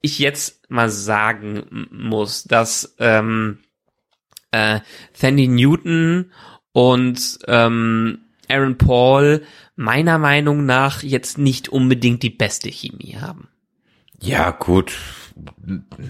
[0.00, 3.58] ich jetzt mal sagen muss, dass ähm,
[4.52, 4.80] äh,
[5.12, 6.32] Sandy Newton
[6.72, 9.42] und ähm, Aaron Paul
[9.76, 13.48] meiner Meinung nach jetzt nicht unbedingt die beste Chemie haben.
[14.20, 14.92] Ja, gut.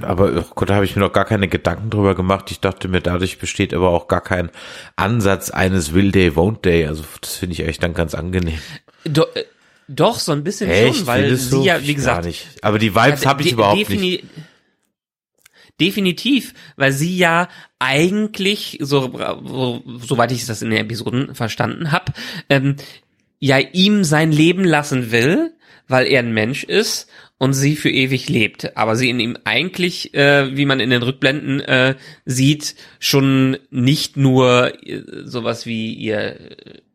[0.03, 2.51] Aber oh Gott, da habe ich mir noch gar keine Gedanken drüber gemacht.
[2.51, 4.51] Ich dachte mir, dadurch besteht aber auch gar kein
[4.97, 6.87] Ansatz eines Will Day, Won't Day.
[6.87, 8.59] Also das finde ich echt dann ganz angenehm.
[9.05, 9.45] Do, äh,
[9.89, 10.99] doch, so ein bisschen Echt?
[10.99, 11.65] schon, weil Findest sie du?
[11.65, 12.29] ja, wie gesagt.
[12.63, 14.25] Aber die Vibes Ja, habe ich überhaupt nicht.
[15.81, 22.13] Definitiv, weil sie ja eigentlich, so, so soweit ich das in den Episoden verstanden habe,
[22.51, 22.77] ähm,
[23.39, 25.55] ja ihm sein Leben lassen will,
[25.89, 27.09] weil er ein Mensch ist
[27.41, 28.77] und sie für ewig lebt.
[28.77, 34.19] Aber sie in ihm eigentlich, äh, wie man in den Rückblenden äh, sieht, schon nicht
[34.19, 36.37] nur äh, sowas wie ihr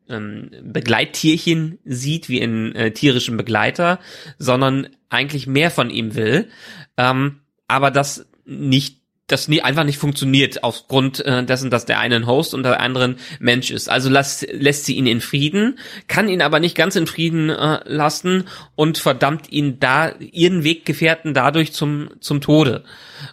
[0.07, 3.99] ähm, Begleittierchen sieht, wie in äh, tierischen Begleiter,
[4.37, 6.47] sondern eigentlich mehr von ihm will,
[6.95, 12.15] ähm, aber das nicht das nie einfach nicht funktioniert aufgrund äh, dessen, dass der eine
[12.15, 13.89] ein Host und der andere Mensch ist.
[13.89, 17.79] Also lässt, lässt sie ihn in Frieden, kann ihn aber nicht ganz in Frieden äh,
[17.85, 22.83] lassen und verdammt ihn da ihren Weggefährten dadurch zum zum Tode.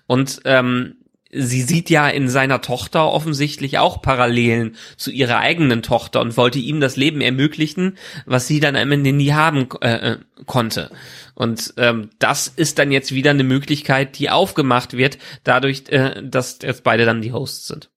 [0.06, 0.96] Und ähm,
[1.32, 6.58] sie sieht ja in seiner Tochter offensichtlich auch Parallelen zu ihrer eigenen Tochter und wollte
[6.58, 10.90] ihm das Leben ermöglichen, was sie dann am Ende nie haben äh, äh, konnte.
[11.34, 16.58] Und ähm, das ist dann jetzt wieder eine Möglichkeit, die aufgemacht wird, dadurch, äh, dass
[16.62, 17.90] jetzt beide dann die Hosts sind.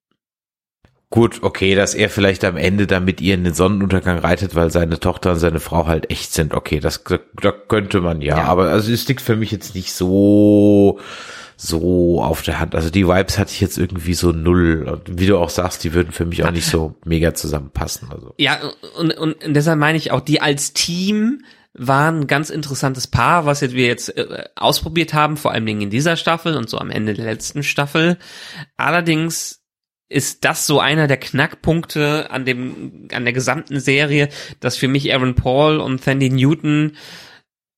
[1.09, 4.71] Gut, okay, dass er vielleicht am Ende dann mit ihr in den Sonnenuntergang reitet, weil
[4.71, 6.53] seine Tochter und seine Frau halt echt sind.
[6.53, 7.03] Okay, das,
[7.41, 8.43] da könnte man ja, ja.
[8.45, 10.99] aber also es liegt für mich jetzt nicht so
[11.65, 12.75] so auf der Hand.
[12.75, 14.87] Also die Vibes hatte ich jetzt irgendwie so null.
[14.87, 18.09] Und wie du auch sagst, die würden für mich auch nicht so mega zusammenpassen.
[18.11, 18.33] Also.
[18.37, 18.59] Ja,
[18.97, 23.61] und, und deshalb meine ich auch, die als Team waren ein ganz interessantes Paar, was
[23.61, 26.89] jetzt wir jetzt äh, ausprobiert haben, vor allen Dingen in dieser Staffel und so am
[26.89, 28.17] Ende der letzten Staffel.
[28.77, 29.61] Allerdings
[30.07, 35.13] ist das so einer der Knackpunkte an dem an der gesamten Serie, dass für mich
[35.13, 36.93] Aaron Paul und Sandy Newton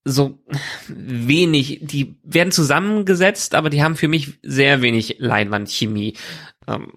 [0.07, 0.39] so
[0.87, 6.13] wenig, die werden zusammengesetzt, aber die haben für mich sehr wenig Leinwandchemie.
[6.67, 6.93] Ähm,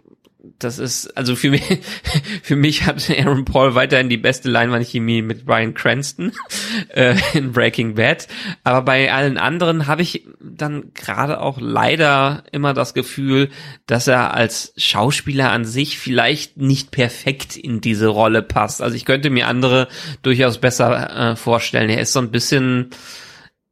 [0.58, 1.62] das ist, also für mich,
[2.42, 6.32] für mich hat Aaron Paul weiterhin die beste Leinwandchemie mit Brian Cranston
[6.88, 8.28] äh, in Breaking Bad.
[8.64, 13.50] Aber bei allen anderen habe ich dann gerade auch leider immer das Gefühl,
[13.86, 18.82] dass er als Schauspieler an sich vielleicht nicht perfekt in diese Rolle passt.
[18.82, 19.88] Also ich könnte mir andere
[20.22, 21.90] durchaus besser äh, vorstellen.
[21.90, 22.90] Er ist so ein bisschen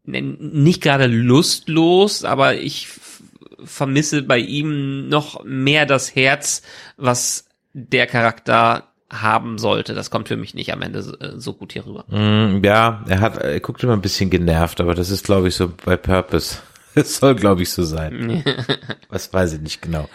[0.04, 2.88] nicht gerade lustlos, aber ich
[3.64, 6.62] vermisse bei ihm noch mehr das Herz,
[6.96, 9.94] was der Charakter haben sollte.
[9.94, 12.04] Das kommt für mich nicht am Ende so, äh, so gut hier rüber.
[12.08, 15.54] Mm, ja, er hat, er guckt immer ein bisschen genervt, aber das ist, glaube ich,
[15.54, 16.58] so bei Purpose.
[16.94, 18.42] Das soll, glaube ich, so sein.
[19.08, 20.08] Was weiß ich nicht genau.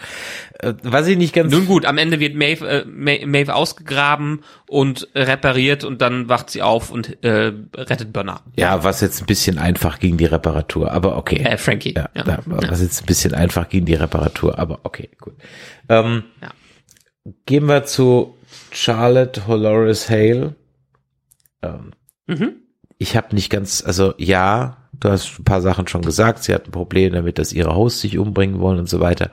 [0.58, 1.52] Äh, was ich nicht ganz.
[1.52, 6.62] Nun gut, am Ende wird Maeve, äh, Maeve ausgegraben und repariert und dann wacht sie
[6.62, 8.42] auf und äh, rettet Bernard.
[8.56, 11.42] Ja, was jetzt ein bisschen einfach gegen die Reparatur, aber okay.
[11.42, 11.94] Äh, Frankie.
[11.94, 12.38] Ja, ja.
[12.46, 15.34] was jetzt ein bisschen einfach gegen die Reparatur, aber okay, gut.
[15.88, 16.50] Ähm, ja.
[17.46, 18.36] Gehen wir zu
[18.70, 20.54] Charlotte Dolores Hale.
[21.62, 21.92] Ähm,
[22.26, 22.52] mhm.
[22.98, 26.42] Ich habe nicht ganz, also ja, Du hast ein paar Sachen schon gesagt.
[26.42, 29.30] Sie hat ein Problem damit, dass ihre Hosts sich umbringen wollen und so weiter.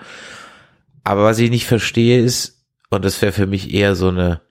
[1.04, 4.42] Aber was ich nicht verstehe ist, und das wäre für mich eher so eine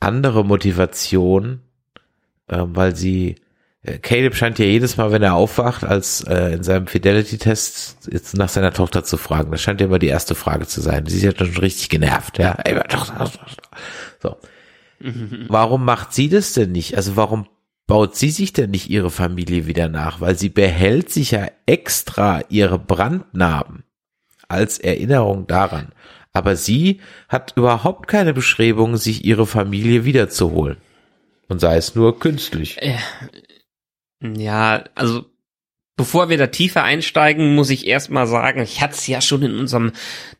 [0.00, 1.60] andere Motivation,
[2.48, 3.36] äh, weil sie,
[3.82, 8.36] äh, Caleb scheint ja jedes Mal, wenn er aufwacht, als äh, in seinem Fidelity-Test jetzt
[8.36, 9.52] nach seiner Tochter zu fragen.
[9.52, 11.06] Das scheint ja immer die erste Frage zu sein.
[11.06, 12.56] Sie ist ja schon richtig genervt, ja.
[14.20, 14.36] So.
[15.48, 16.96] Warum macht sie das denn nicht?
[16.96, 17.46] Also warum
[17.86, 20.20] baut sie sich denn nicht ihre Familie wieder nach?
[20.20, 23.84] Weil sie behält sich ja extra ihre Brandnarben
[24.48, 25.92] als Erinnerung daran.
[26.32, 30.78] Aber sie hat überhaupt keine Beschreibung, sich ihre Familie wiederzuholen.
[31.48, 32.78] Und sei es nur künstlich.
[34.20, 35.26] Ja, also
[35.94, 39.58] Bevor wir da tiefer einsteigen, muss ich erstmal sagen, ich hatte es ja schon in
[39.58, 39.92] unserem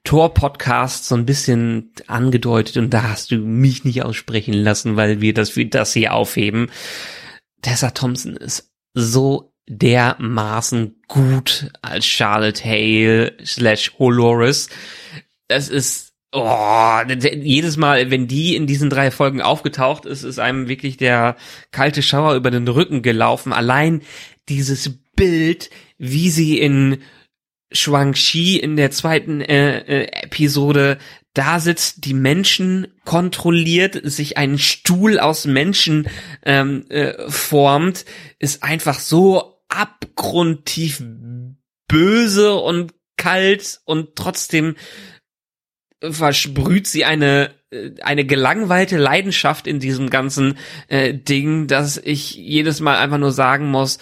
[0.03, 5.35] Tor-Podcast so ein bisschen angedeutet und da hast du mich nicht aussprechen lassen, weil wir
[5.35, 6.71] das für das hier aufheben.
[7.63, 14.69] Tessa Thompson ist so dermaßen gut als Charlotte Hale slash Holoris.
[15.49, 20.69] Das ist, oh, jedes Mal, wenn die in diesen drei Folgen aufgetaucht ist, ist einem
[20.69, 21.37] wirklich der
[21.71, 23.53] kalte Schauer über den Rücken gelaufen.
[23.53, 24.03] Allein
[24.49, 26.99] dieses Bild, wie sie in
[27.73, 30.99] Shuang-Chi in der zweiten äh, äh, Episode
[31.35, 36.09] da sitzt, die Menschen kontrolliert, sich einen Stuhl aus Menschen
[36.45, 38.05] ähm, äh, formt,
[38.39, 41.03] ist einfach so abgrundtief
[41.89, 44.77] böse und kalt und trotzdem
[46.01, 52.81] versprüht sie eine äh, eine gelangweilte Leidenschaft in diesem ganzen äh, Ding, dass ich jedes
[52.81, 53.99] Mal einfach nur sagen muss,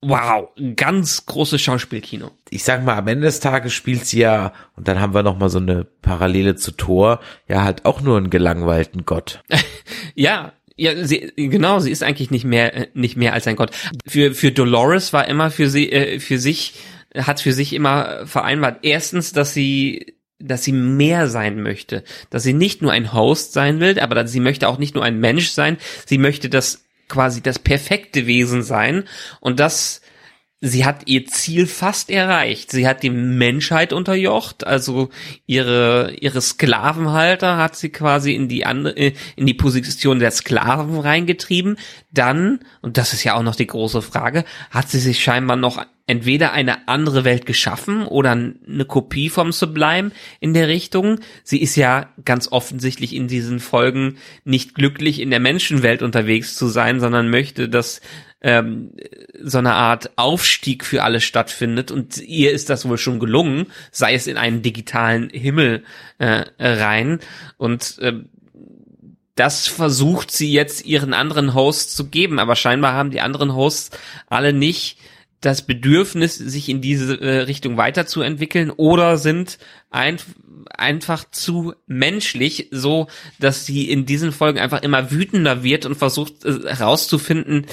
[0.00, 2.30] Wow, ganz großes Schauspielkino.
[2.50, 5.36] Ich sag mal, am Ende des Tages spielt sie ja, und dann haben wir noch
[5.36, 9.42] mal so eine Parallele zu Thor, ja halt auch nur einen gelangweilten Gott.
[10.14, 13.72] ja, ja, sie, genau, sie ist eigentlich nicht mehr, äh, nicht mehr als ein Gott.
[14.06, 16.74] Für, für Dolores war immer für sie, äh, für sich,
[17.16, 22.52] hat für sich immer vereinbart, erstens, dass sie, dass sie mehr sein möchte, dass sie
[22.52, 25.78] nicht nur ein Host sein will, aber sie möchte auch nicht nur ein Mensch sein,
[26.06, 29.04] sie möchte das quasi das perfekte Wesen sein.
[29.40, 30.00] Und das
[30.60, 32.72] sie hat ihr Ziel fast erreicht.
[32.72, 35.08] Sie hat die Menschheit unterjocht, also
[35.46, 40.98] ihre ihre Sklavenhalter hat sie quasi in die andere äh, in die Position der Sklaven
[40.98, 41.78] reingetrieben.
[42.10, 45.84] Dann und das ist ja auch noch die große Frage, hat sie sich scheinbar noch
[46.08, 51.20] entweder eine andere Welt geschaffen oder eine Kopie vom Sublime in der Richtung.
[51.44, 56.66] Sie ist ja ganz offensichtlich in diesen Folgen nicht glücklich in der Menschenwelt unterwegs zu
[56.66, 58.00] sein, sondern möchte, dass
[58.40, 58.92] ähm,
[59.42, 61.90] so eine Art Aufstieg für alle stattfindet.
[61.90, 65.84] Und ihr ist das wohl schon gelungen, sei es in einen digitalen Himmel
[66.18, 67.20] äh, rein.
[67.56, 68.14] Und äh,
[69.34, 73.96] das versucht sie jetzt ihren anderen Hosts zu geben, aber scheinbar haben die anderen Hosts
[74.28, 74.98] alle nicht
[75.40, 79.58] das Bedürfnis, sich in diese äh, Richtung weiterzuentwickeln oder sind
[79.90, 80.16] ein,
[80.70, 83.06] einfach zu menschlich, so
[83.38, 87.66] dass sie in diesen Folgen einfach immer wütender wird und versucht äh, herauszufinden,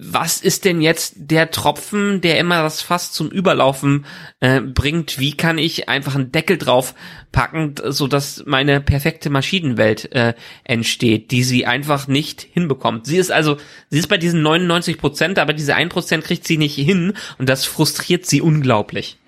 [0.00, 4.06] was ist denn jetzt der Tropfen, der immer das Fass zum Überlaufen
[4.40, 5.18] äh, bringt?
[5.18, 6.94] Wie kann ich einfach einen Deckel drauf
[7.32, 13.06] packen, so dass meine perfekte Maschinenwelt äh, entsteht, die sie einfach nicht hinbekommt?
[13.06, 13.56] Sie ist also,
[13.90, 17.48] sie ist bei diesen 99 Prozent, aber diese 1 Prozent kriegt sie nicht hin und
[17.48, 19.18] das frustriert sie unglaublich.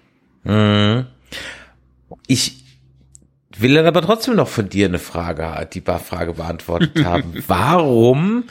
[0.45, 1.07] Mhm.
[2.27, 2.65] Ich
[3.57, 7.35] will dann aber trotzdem noch von dir eine Frage, die Frage beantwortet haben.
[7.47, 8.45] Warum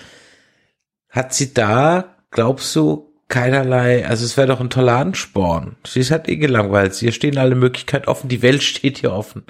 [1.10, 5.76] hat sie da, glaubst du, keinerlei, also es wäre doch ein toller Ansporn.
[5.86, 6.96] Sie ist halt eh gelangweilt.
[6.96, 9.44] Hier stehen alle Möglichkeiten offen, die Welt steht hier offen.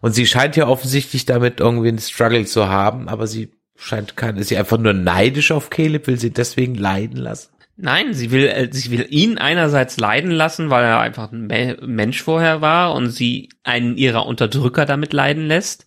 [0.00, 4.40] Und sie scheint ja offensichtlich damit irgendwie einen Struggle zu haben, aber sie scheint keine,
[4.40, 7.50] ist sie einfach nur neidisch auf Caleb, will sie deswegen leiden lassen?
[7.82, 11.46] Nein, sie will, äh, sie will ihn einerseits leiden lassen, weil er einfach ein
[11.86, 15.86] Mensch vorher war und sie einen ihrer Unterdrücker damit leiden lässt.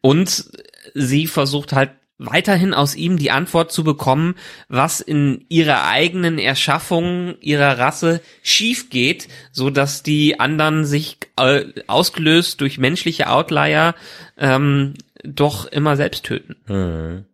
[0.00, 0.50] Und
[0.94, 4.34] sie versucht halt weiterhin aus ihm die Antwort zu bekommen,
[4.68, 11.64] was in ihrer eigenen Erschaffung ihrer Rasse schief geht, so dass die anderen sich äh,
[11.86, 13.94] ausgelöst durch menschliche Outlier
[14.36, 16.56] ähm, doch immer selbst töten.
[16.66, 17.24] Hm.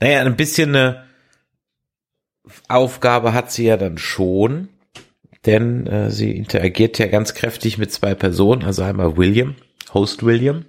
[0.00, 1.04] Naja, ein bisschen eine
[2.68, 4.68] Aufgabe hat sie ja dann schon,
[5.46, 9.54] denn äh, sie interagiert ja ganz kräftig mit zwei Personen, also einmal William,
[9.94, 10.64] Host William,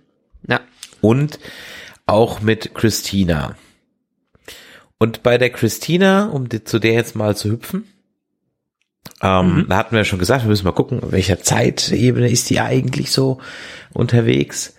[0.48, 0.62] ja.
[1.02, 1.40] und
[2.06, 3.56] auch mit Christina.
[4.98, 7.86] Und bei der Christina, um die, zu der jetzt mal zu hüpfen,
[9.22, 9.66] ähm, mhm.
[9.68, 13.12] da hatten wir ja schon gesagt, wir müssen mal gucken, welcher Zeitebene ist die eigentlich
[13.12, 13.40] so
[13.94, 14.76] unterwegs.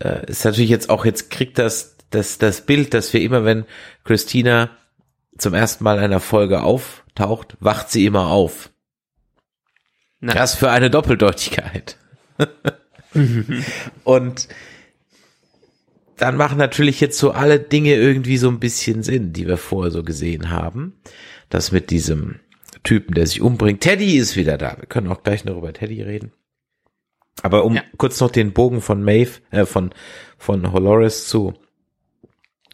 [0.00, 3.64] Äh, ist natürlich jetzt auch, jetzt kriegt das, das, das Bild, dass wir immer, wenn
[4.04, 4.70] Christina
[5.38, 8.70] zum ersten Mal in einer Folge auftaucht, wacht sie immer auf.
[10.20, 10.34] Na.
[10.34, 11.96] Das für eine Doppeldeutigkeit.
[14.04, 14.48] Und
[16.16, 19.90] dann machen natürlich jetzt so alle Dinge irgendwie so ein bisschen Sinn, die wir vorher
[19.90, 20.94] so gesehen haben.
[21.48, 22.40] Das mit diesem
[22.82, 23.80] Typen, der sich umbringt.
[23.80, 24.76] Teddy ist wieder da.
[24.78, 26.32] Wir können auch gleich noch über Teddy reden.
[27.42, 27.82] Aber um ja.
[27.96, 29.90] kurz noch den Bogen von Maeve, äh, von,
[30.38, 31.54] von Holores zu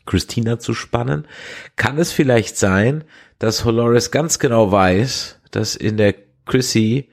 [0.06, 1.26] Christina zu spannen,
[1.76, 3.04] kann es vielleicht sein,
[3.38, 6.14] dass Holores ganz genau weiß, dass in der
[6.46, 7.08] Chrissy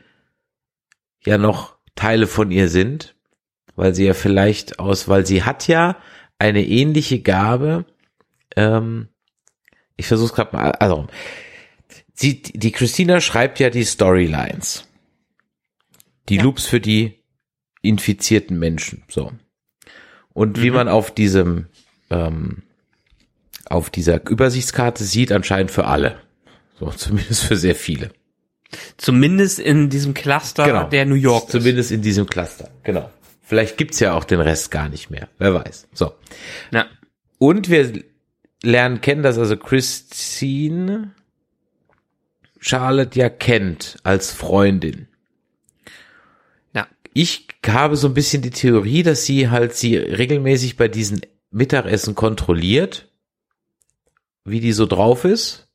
[1.23, 3.15] ja noch Teile von ihr sind,
[3.75, 5.97] weil sie ja vielleicht aus, weil sie hat ja
[6.39, 7.85] eine ähnliche Gabe.
[8.55, 9.09] Ähm,
[9.95, 11.07] ich versuche gerade mal, also
[12.13, 14.87] sie, die Christina schreibt ja die Storylines,
[16.29, 16.43] die ja.
[16.43, 17.23] Loops für die
[17.81, 19.31] infizierten Menschen, so.
[20.33, 20.61] Und mhm.
[20.61, 21.67] wie man auf diesem
[22.09, 22.63] ähm,
[23.69, 26.21] auf dieser Übersichtskarte sieht, anscheinend für alle,
[26.79, 28.11] so zumindest für sehr viele.
[28.97, 30.89] Zumindest in diesem Cluster genau.
[30.89, 31.49] der New York.
[31.49, 33.09] Zumindest in diesem Cluster, genau.
[33.47, 35.29] Vielleicht gibt's ja auch den Rest gar nicht mehr.
[35.37, 35.87] Wer weiß.
[35.93, 36.13] So.
[36.71, 36.85] Ja.
[37.37, 38.03] Und wir
[38.61, 41.11] lernen kennen, dass also Christine
[42.59, 45.07] Charlotte ja kennt als Freundin.
[46.73, 46.87] Ja.
[47.13, 52.15] Ich habe so ein bisschen die Theorie, dass sie halt sie regelmäßig bei diesen Mittagessen
[52.15, 53.07] kontrolliert,
[54.43, 55.69] wie die so drauf ist.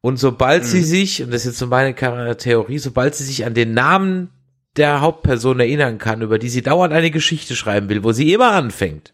[0.00, 0.68] Und sobald mhm.
[0.68, 4.30] sie sich, und das ist jetzt so meine Theorie, sobald sie sich an den Namen
[4.76, 8.52] der Hauptperson erinnern kann, über die sie dauernd eine Geschichte schreiben will, wo sie immer
[8.52, 9.12] anfängt.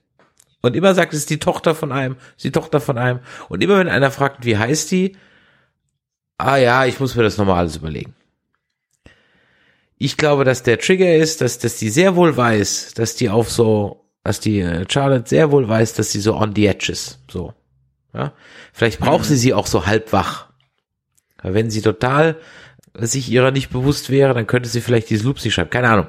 [0.60, 3.20] Und immer sagt, es ist die Tochter von einem, ist die Tochter von einem.
[3.48, 5.16] Und immer wenn einer fragt, wie heißt die?
[6.38, 8.14] Ah ja, ich muss mir das nochmal alles überlegen.
[9.98, 13.50] Ich glaube, dass der Trigger ist, dass, dass die sehr wohl weiß, dass die auf
[13.50, 17.54] so, dass die äh, Charlotte sehr wohl weiß, dass sie so on the edges, so.
[18.12, 18.32] Ja?
[18.72, 20.48] Vielleicht braucht sie sie auch so halb wach.
[21.42, 22.36] Wenn sie total
[22.98, 25.70] sich ihrer nicht bewusst wäre, dann könnte sie vielleicht diese Loops nicht schreiben.
[25.70, 26.06] Keine Ahnung.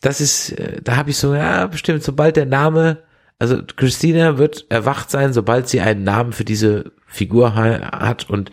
[0.00, 3.02] Das ist, äh, da habe ich so, ja, bestimmt, sobald der Name,
[3.38, 8.50] also Christina wird erwacht sein, sobald sie einen Namen für diese Figur hat und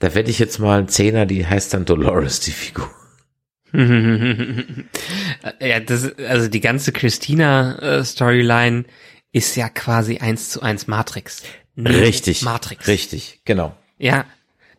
[0.00, 2.90] Da werde ich jetzt mal einen Zehner, die heißt dann Dolores, die Figur.
[5.60, 8.84] ja, das, also die ganze Christina-Storyline
[9.32, 11.42] ist ja quasi eins zu eins Matrix.
[11.76, 12.42] Neo richtig.
[12.42, 12.88] Matrix.
[12.88, 13.76] Richtig, genau.
[13.98, 14.24] Ja.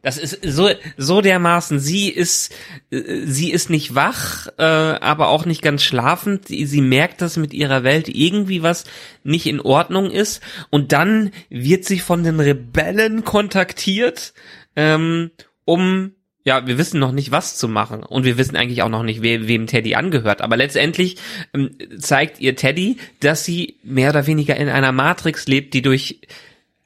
[0.01, 1.79] Das ist so, so dermaßen.
[1.79, 2.53] Sie ist,
[2.89, 6.47] äh, sie ist nicht wach, äh, aber auch nicht ganz schlafend.
[6.47, 8.85] Sie, sie merkt, dass mit ihrer Welt irgendwie was
[9.23, 10.41] nicht in Ordnung ist.
[10.69, 14.33] Und dann wird sie von den Rebellen kontaktiert,
[14.75, 15.31] ähm,
[15.65, 18.01] um ja, wir wissen noch nicht, was zu machen.
[18.01, 20.41] Und wir wissen eigentlich auch noch nicht, we wem Teddy angehört.
[20.41, 21.17] Aber letztendlich
[21.53, 26.21] ähm, zeigt ihr Teddy, dass sie mehr oder weniger in einer Matrix lebt, die durch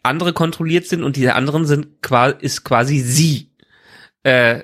[0.06, 3.52] andere kontrolliert sind und diese anderen sind quasi ist quasi sie.
[4.24, 4.64] Äh,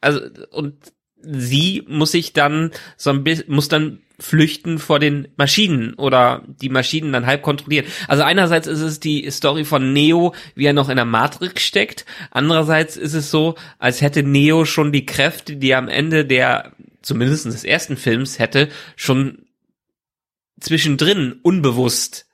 [0.00, 0.20] also
[0.50, 0.74] und
[1.20, 6.68] sie muss sich dann so ein bisschen muss dann flüchten vor den Maschinen oder die
[6.68, 7.86] Maschinen dann halb kontrollieren.
[8.08, 12.04] Also einerseits ist es die Story von Neo, wie er noch in der Matrix steckt.
[12.32, 16.72] Andererseits ist es so, als hätte Neo schon die Kräfte, die er am Ende der
[17.00, 19.46] zumindest des ersten Films hätte, schon
[20.60, 22.26] zwischendrin unbewusst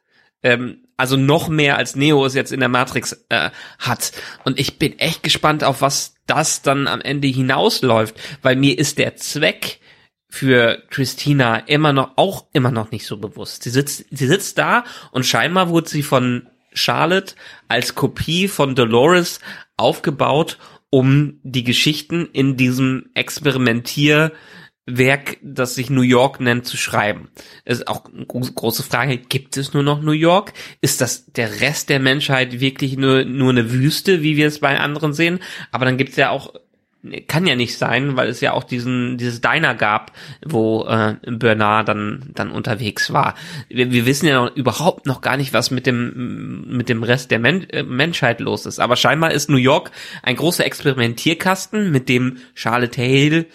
[0.43, 4.13] ähm, also noch mehr als Neo es jetzt in der Matrix äh, hat.
[4.45, 8.99] Und ich bin echt gespannt, auf was das dann am Ende hinausläuft, weil mir ist
[8.99, 9.81] der Zweck
[10.29, 13.63] für Christina immer noch, auch immer noch nicht so bewusst.
[13.63, 17.35] Sie sitzt, sie sitzt da und scheinbar wurde sie von Charlotte
[17.69, 19.41] als Kopie von Dolores
[19.77, 20.59] aufgebaut,
[20.91, 24.33] um die Geschichten in diesem Experimentier
[24.87, 27.29] Werk, das sich New York nennt, zu schreiben.
[27.65, 30.53] Es ist auch eine große Frage, gibt es nur noch New York?
[30.83, 34.79] Ist das der Rest der Menschheit wirklich nur, nur eine Wüste, wie wir es bei
[34.79, 35.41] anderen sehen?
[35.71, 36.53] Aber dann gibt es ja auch,
[37.29, 40.13] kann ja nicht sein, weil es ja auch diesen, dieses Diner gab,
[40.45, 43.37] wo äh, Bernard dann, dann unterwegs war.
[43.71, 47.31] Wir, wir wissen ja noch, überhaupt noch gar nicht, was mit dem, mit dem Rest
[47.31, 48.81] der Men äh, Menschheit los ist.
[48.81, 53.47] Aber scheinbar ist New York ein großer Experimentierkasten, mit dem Charlotte Hale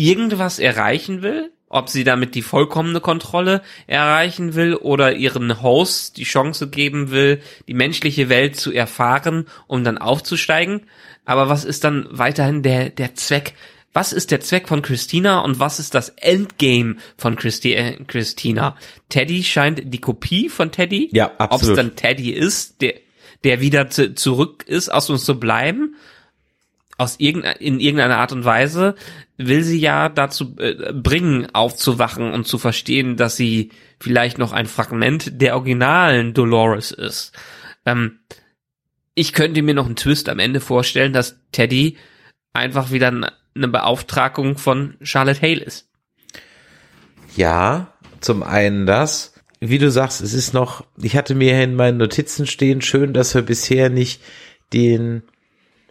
[0.00, 6.24] irgendwas erreichen will, ob sie damit die vollkommene Kontrolle erreichen will oder ihren Hosts die
[6.24, 10.86] Chance geben will, die menschliche Welt zu erfahren, um dann aufzusteigen.
[11.26, 13.54] Aber was ist dann weiterhin der, der Zweck?
[13.92, 18.76] Was ist der Zweck von Christina und was ist das Endgame von Christi äh, Christina?
[19.10, 21.10] Teddy scheint die Kopie von Teddy.
[21.12, 21.52] Ja, absolut.
[21.52, 22.94] Ob es dann Teddy ist, der,
[23.44, 25.94] der wieder zu, zurück ist, aus uns zu bleiben
[27.00, 28.94] aus irgendeiner, in irgendeiner Art und Weise
[29.38, 34.66] will sie ja dazu äh, bringen, aufzuwachen und zu verstehen, dass sie vielleicht noch ein
[34.66, 37.32] Fragment der originalen Dolores ist.
[37.86, 38.18] Ähm,
[39.14, 41.96] ich könnte mir noch einen Twist am Ende vorstellen, dass Teddy
[42.52, 45.88] einfach wieder eine Beauftragung von Charlotte Hale ist.
[47.34, 49.32] Ja, zum einen das.
[49.58, 53.34] Wie du sagst, es ist noch, ich hatte mir in meinen Notizen stehen, schön, dass
[53.34, 54.20] wir bisher nicht
[54.74, 55.22] den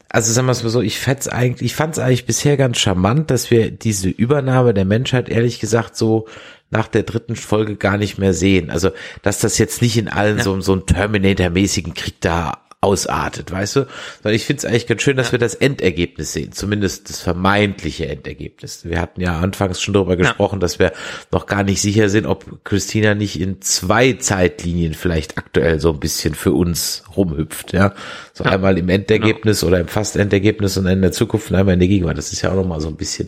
[0.09, 3.29] also sagen wir es mal so, ich fand's eigentlich, ich fand's eigentlich bisher ganz charmant,
[3.29, 6.27] dass wir diese Übernahme der Menschheit ehrlich gesagt so
[6.71, 8.69] nach der dritten Folge gar nicht mehr sehen.
[8.69, 8.91] Also,
[9.21, 10.43] dass das jetzt nicht in allen ja.
[10.43, 13.87] so, so einen Terminator-mäßigen Krieg da ausartet, weißt du?
[14.23, 15.31] Weil ich finde es eigentlich ganz schön, dass ja.
[15.33, 18.85] wir das Endergebnis sehen, zumindest das vermeintliche Endergebnis.
[18.85, 20.59] Wir hatten ja anfangs schon darüber gesprochen, ja.
[20.61, 20.93] dass wir
[21.31, 25.99] noch gar nicht sicher sind, ob Christina nicht in zwei Zeitlinien vielleicht aktuell so ein
[25.99, 27.93] bisschen für uns rumhüpft, ja.
[28.31, 28.51] So ja.
[28.51, 31.89] einmal im Endergebnis oder im fast Endergebnis und in der Zukunft und einmal in der
[31.89, 32.17] Gegenwart.
[32.17, 33.27] Das ist ja auch noch mal so ein bisschen,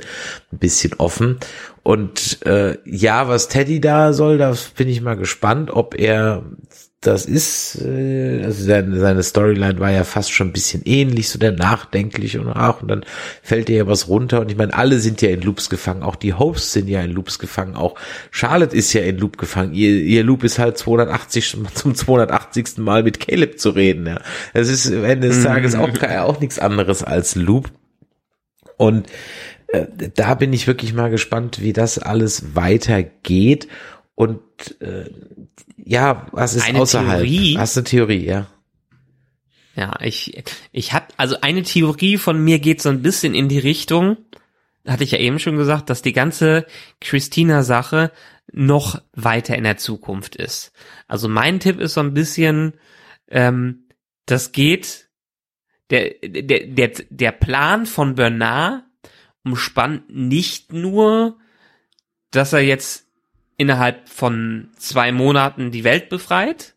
[0.54, 1.40] ein bisschen offen.
[1.84, 6.44] Und äh, ja, was Teddy da soll, da bin ich mal gespannt, ob er
[7.02, 11.40] das ist, äh, also seine, seine Storyline war ja fast schon ein bisschen ähnlich, so
[11.40, 13.04] der nachdenklich und ach, und dann
[13.42, 16.16] fällt dir ja was runter und ich meine, alle sind ja in Loops gefangen, auch
[16.16, 17.96] die Hosts sind ja in Loops gefangen, auch
[18.30, 22.78] Charlotte ist ja in Loop gefangen, ihr, ihr Loop ist halt 280 zum 280.
[22.78, 24.22] Mal mit Caleb zu reden, ja.
[24.54, 25.44] Es ist am Ende des mhm.
[25.44, 25.90] Tages auch,
[26.20, 27.72] auch nichts anderes als Loop
[28.78, 29.08] und
[29.70, 33.68] äh, da bin ich wirklich mal gespannt, wie das alles weitergeht
[34.16, 34.42] und
[34.82, 35.10] äh,
[35.78, 37.24] ja, was ist eine außerhalb?
[37.24, 38.48] Theorie, Hast du eine Theorie, ja?
[39.76, 43.60] Ja, ich ich hab also eine Theorie von mir geht so ein bisschen in die
[43.60, 44.18] Richtung,
[44.86, 46.66] hatte ich ja eben schon gesagt, dass die ganze
[47.00, 48.12] Christina Sache
[48.52, 50.74] noch weiter in der Zukunft ist.
[51.08, 52.74] Also mein Tipp ist so ein bisschen,
[53.30, 53.88] ähm,
[54.26, 55.10] das geht
[55.90, 58.84] der der der der Plan von Bernard
[59.44, 61.38] umspannt nicht nur,
[62.32, 63.08] dass er jetzt
[63.62, 66.74] innerhalb von zwei Monaten die Welt befreit,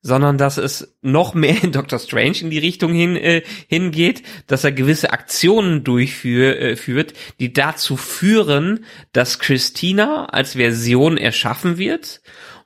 [0.00, 4.64] sondern dass es noch mehr in Doctor Strange in die Richtung hin, äh, hingeht, dass
[4.64, 12.20] er gewisse Aktionen durchführt, äh, die dazu führen, dass Christina als Version erschaffen wird.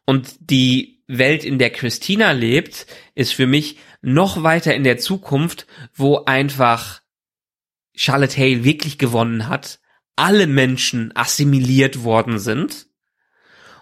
[0.04, 5.66] Und die Welt, in der Christina lebt, ist für mich noch weiter in der Zukunft,
[5.94, 7.02] wo einfach
[7.94, 9.80] Charlotte Hale wirklich gewonnen hat,
[10.16, 12.87] alle Menschen assimiliert worden sind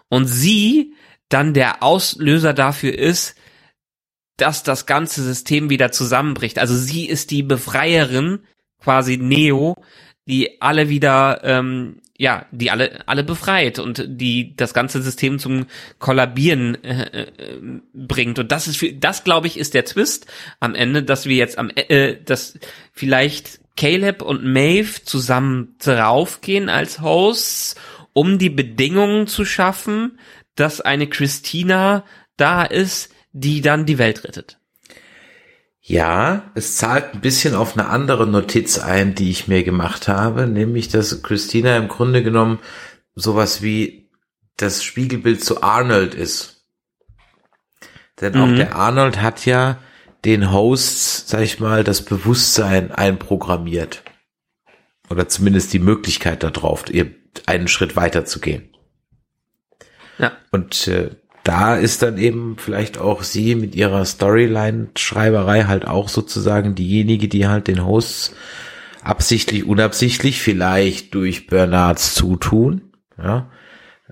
[0.08, 0.94] und sie
[1.28, 3.36] dann der Auslöser dafür ist,
[4.36, 6.58] dass das ganze System wieder zusammenbricht.
[6.58, 8.40] Also sie ist die Befreierin,
[8.80, 9.76] quasi Neo,
[10.26, 15.66] die alle wieder, ähm, ja, die alle alle befreit und die das ganze System zum
[15.98, 17.26] Kollabieren äh, äh,
[17.94, 18.38] bringt.
[18.38, 20.26] Und das ist, für, das glaube ich, ist der Twist
[20.60, 22.58] am Ende, dass wir jetzt am, äh, dass
[22.92, 27.76] vielleicht Caleb und Maeve zusammen draufgehen als Hosts,
[28.16, 30.18] um die Bedingungen zu schaffen,
[30.54, 32.02] dass eine Christina
[32.38, 34.58] da ist, die dann die Welt rettet.
[35.82, 40.46] Ja, es zahlt ein bisschen auf eine andere Notiz ein, die ich mir gemacht habe,
[40.46, 42.58] nämlich, dass Christina im Grunde genommen
[43.14, 44.08] sowas wie
[44.56, 46.64] das Spiegelbild zu Arnold ist.
[48.22, 48.40] Denn mhm.
[48.40, 49.78] auch der Arnold hat ja
[50.24, 54.02] den Hosts, sag ich mal, das Bewusstsein einprogrammiert.
[55.10, 56.84] Oder zumindest die Möglichkeit darauf,
[57.46, 58.70] einen Schritt weiter zu gehen.
[60.18, 60.32] Ja.
[60.50, 61.10] Und äh,
[61.44, 67.46] da ist dann eben vielleicht auch sie mit ihrer Storyline-Schreiberei halt auch sozusagen diejenige, die
[67.46, 68.34] halt den Hosts
[69.02, 73.48] absichtlich, unabsichtlich, vielleicht durch Bernards Zutun, ja,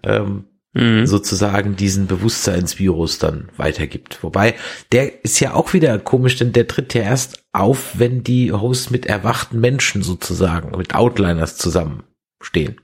[0.04, 0.44] ähm,
[0.74, 1.06] mhm.
[1.06, 4.22] sozusagen diesen Bewusstseinsvirus dann weitergibt.
[4.22, 4.54] Wobei,
[4.92, 8.90] der ist ja auch wieder komisch, denn der tritt ja erst auf, wenn die Hosts
[8.90, 12.80] mit erwachten Menschen sozusagen, mit Outliners zusammenstehen.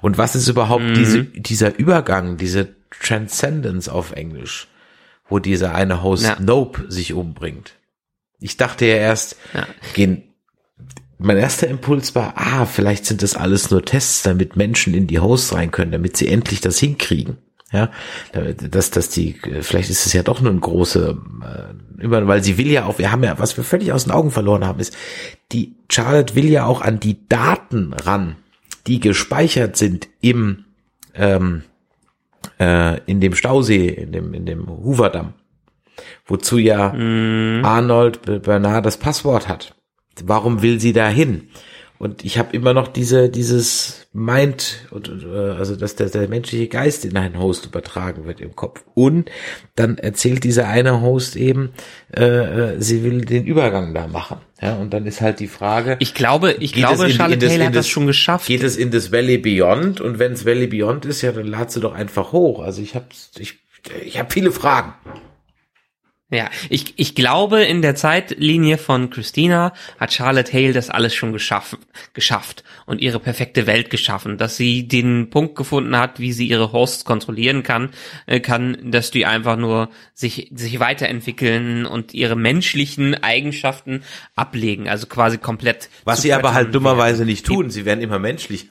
[0.00, 0.94] Und was ist überhaupt mhm.
[0.94, 4.68] diese, dieser Übergang, diese Transcendence auf Englisch,
[5.28, 6.36] wo dieser eine Host ja.
[6.40, 7.74] Nope sich umbringt?
[8.40, 9.66] Ich dachte ja erst, ja.
[9.94, 10.34] gehen,
[11.18, 15.20] mein erster Impuls war, ah, vielleicht sind das alles nur Tests, damit Menschen in die
[15.20, 17.38] Hosts rein können, damit sie endlich das hinkriegen.
[17.72, 17.90] Ja,
[18.70, 22.70] dass, dass die, vielleicht ist es ja doch nur ein große, äh, weil sie will
[22.70, 24.96] ja auch, wir haben ja, was wir völlig aus den Augen verloren haben, ist,
[25.50, 28.36] die Charlotte will ja auch an die Daten ran,
[28.86, 30.64] die gespeichert sind im
[31.14, 31.62] ähm,
[32.58, 35.34] äh, in dem Stausee, in dem in dem Hooverdamm,
[36.26, 37.64] wozu ja mm.
[37.64, 39.74] Arnold Bernard das Passwort hat.
[40.24, 41.48] Warum will sie da hin?
[42.04, 46.68] Und ich habe immer noch diese dieses Mind und äh, also dass der, der menschliche
[46.68, 48.84] Geist in einen Host übertragen wird im Kopf.
[48.92, 49.30] Und
[49.74, 51.72] dann erzählt dieser eine Host eben,
[52.14, 54.36] äh, äh, sie will den Übergang da machen.
[54.60, 55.96] Ja, und dann ist halt die Frage.
[55.98, 58.48] Ich glaube, ich glaube, in, Charlotte in das, Taylor hat das schon geschafft.
[58.48, 60.02] Geht es in das Valley Beyond?
[60.02, 62.60] Und wenn es Valley Beyond ist, ja, dann lad sie doch einfach hoch.
[62.60, 63.06] Also ich habe
[63.38, 63.60] ich,
[64.04, 64.92] ich hab viele Fragen.
[66.30, 71.34] Ja, ich, ich glaube, in der Zeitlinie von Christina hat Charlotte Hale das alles schon
[71.34, 71.78] geschaffen,
[72.14, 76.72] geschafft und ihre perfekte Welt geschaffen, dass sie den Punkt gefunden hat, wie sie ihre
[76.72, 77.90] Hosts kontrollieren kann,
[78.24, 84.02] äh, kann, dass die einfach nur sich, sich weiterentwickeln und ihre menschlichen Eigenschaften
[84.34, 85.90] ablegen, also quasi komplett.
[86.04, 87.28] Was sie aber halt dummerweise werden.
[87.28, 88.70] nicht tun, sie werden immer menschlich.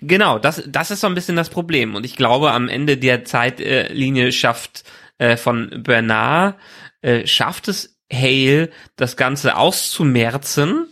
[0.00, 1.94] Genau, das, das ist so ein bisschen das Problem.
[1.94, 4.84] Und ich glaube, am Ende der Zeitlinie schafft
[5.18, 6.56] äh, von Bernard
[7.02, 10.86] äh, schafft es Hale, das Ganze auszumerzen,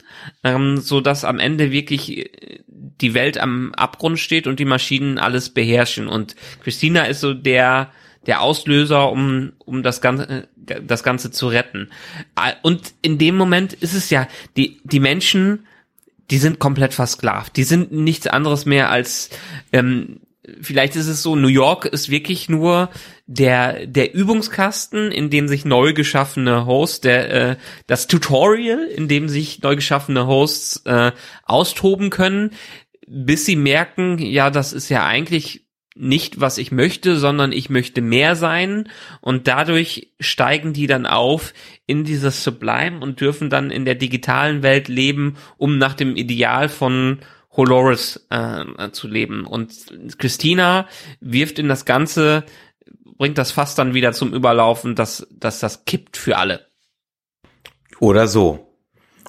[0.45, 5.19] ähm, so dass am Ende wirklich äh, die Welt am Abgrund steht und die Maschinen
[5.19, 6.09] alles beherrschen.
[6.09, 7.91] Und Christina ist so der
[8.27, 11.91] der Auslöser, um um das ganze äh, das Ganze zu retten.
[12.63, 15.67] Und in dem Moment ist es ja die die Menschen
[16.31, 17.57] die sind komplett versklavt.
[17.57, 19.31] Die sind nichts anderes mehr als
[19.73, 20.21] ähm,
[20.61, 22.91] vielleicht ist es so, New York ist wirklich nur
[23.27, 29.29] der der Übungskasten, in dem sich neu geschaffene Hosts, der äh, das Tutorial, in dem
[29.29, 31.13] sich neu geschaffene Hosts äh,
[31.45, 32.51] austoben können,
[33.07, 35.67] bis sie merken, ja, das ist ja eigentlich
[35.99, 38.89] nicht, was ich möchte, sondern ich möchte mehr sein.
[39.21, 41.55] Und dadurch steigen die dann auf
[41.87, 46.69] in dieses Sublime und dürfen dann in der digitalen Welt leben, um nach dem Ideal
[46.69, 47.21] von
[47.57, 49.47] Holoris äh, zu leben.
[49.47, 50.89] Und Christina
[51.21, 52.45] wirft in das Ganze,
[53.17, 56.67] bringt das fast dann wieder zum Überlaufen, dass, dass das kippt für alle.
[57.99, 58.67] Oder so.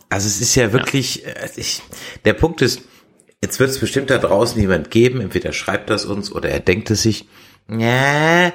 [0.09, 1.29] Also es ist ja wirklich, ja.
[1.29, 1.81] Äh, ich,
[2.25, 2.81] der Punkt ist,
[3.41, 6.89] jetzt wird es bestimmt da draußen jemand geben, entweder schreibt das uns oder er denkt
[6.91, 7.27] es sich,
[7.69, 8.53] ja,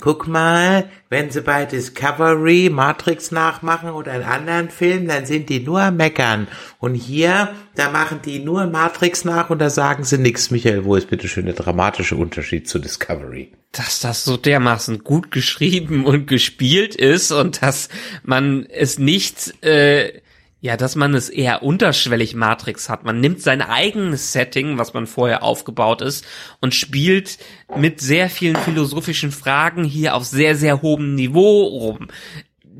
[0.00, 5.58] Guck mal, wenn sie bei Discovery Matrix nachmachen oder einen anderen Film, dann sind die
[5.58, 6.46] nur am Meckern.
[6.78, 10.52] Und hier, da machen die nur Matrix nach und da sagen sie nix.
[10.52, 13.50] Michael, wo ist bitte schön der dramatische Unterschied zu Discovery?
[13.72, 17.88] Dass das so dermaßen gut geschrieben und gespielt ist und dass
[18.22, 20.20] man es nicht äh,
[20.60, 23.04] ja, dass man es eher unterschwellig Matrix hat.
[23.04, 26.26] Man nimmt sein eigenes Setting, was man vorher aufgebaut ist,
[26.60, 27.38] und spielt
[27.76, 32.08] mit sehr vielen philosophischen Fragen hier auf sehr, sehr hohem Niveau rum.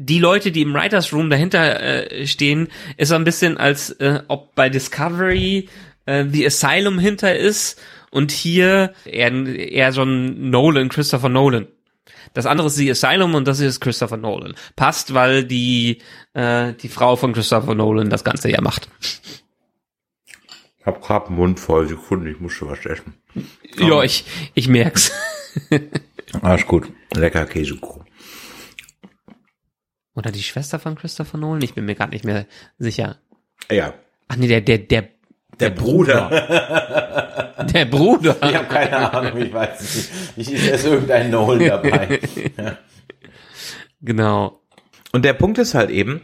[0.01, 4.20] die Leute, die im Writers Room dahinter äh, stehen, ist so ein bisschen als äh,
[4.29, 5.68] ob bei Discovery
[6.07, 11.66] äh, The Asylum hinter ist und hier eher, eher so ein Nolan, Christopher Nolan.
[12.34, 14.54] Das andere ist The Asylum und das ist Christopher Nolan.
[14.76, 16.02] Passt, weil die
[16.34, 18.88] äh, die Frau von Christopher Nolan das Ganze ja macht.
[19.00, 23.14] Ich hab grad einen Mund voll, Sekunde, ich muss schon was essen.
[23.76, 25.12] Ja, ich ich merk's.
[26.42, 28.04] Alles gut, lecker Käsekuchen.
[30.14, 31.62] Oder die Schwester von Christopher Nolan?
[31.62, 32.46] Ich bin mir gerade nicht mehr
[32.78, 33.18] sicher.
[33.70, 33.94] Ja,
[34.28, 35.09] Ach nee, der der der
[35.61, 37.54] der Bruder.
[37.74, 38.36] der Bruder.
[38.42, 39.94] Ich habe keine Ahnung, ich weiß es
[40.36, 40.52] nicht.
[40.52, 42.20] Ich ist erst irgendein Nolan dabei.
[44.00, 44.62] Genau.
[45.11, 46.20] Und der Punkt ist halt eben,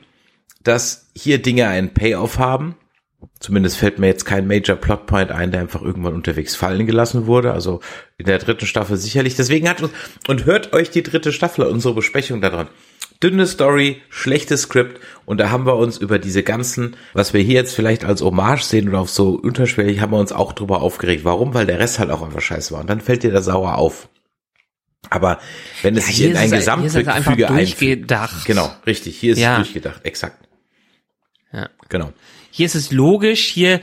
[0.62, 2.76] dass hier Dinge einen Payoff haben.
[3.40, 7.52] Zumindest fällt mir jetzt kein Major Plotpoint ein, der einfach irgendwann unterwegs fallen gelassen wurde.
[7.52, 7.80] Also
[8.16, 9.34] in der dritten Staffel sicherlich.
[9.34, 9.92] Deswegen hat uns,
[10.28, 12.68] und hört euch die dritte Staffel, unsere Besprechung daran.
[13.24, 17.54] Dünne Story, schlechtes Skript und da haben wir uns über diese ganzen, was wir hier
[17.54, 21.24] jetzt vielleicht als Hommage sehen oder auf so unterschwellig, haben wir uns auch drüber aufgeregt.
[21.24, 21.54] Warum?
[21.54, 22.82] Weil der Rest halt auch einfach scheiße war.
[22.82, 24.10] Und dann fällt dir das sauer auf.
[25.08, 25.38] Aber
[25.80, 27.50] wenn es sich hier in ein einfach Gesamtgefüge einfügt.
[27.50, 28.44] durchgedacht.
[28.44, 29.18] Genau, richtig.
[29.18, 29.52] Hier ist Ja.
[29.52, 30.46] es durchgedacht, exakt.
[31.50, 31.70] Ja.
[31.88, 32.12] Genau.
[32.50, 33.80] Hier ist es logisch, hier,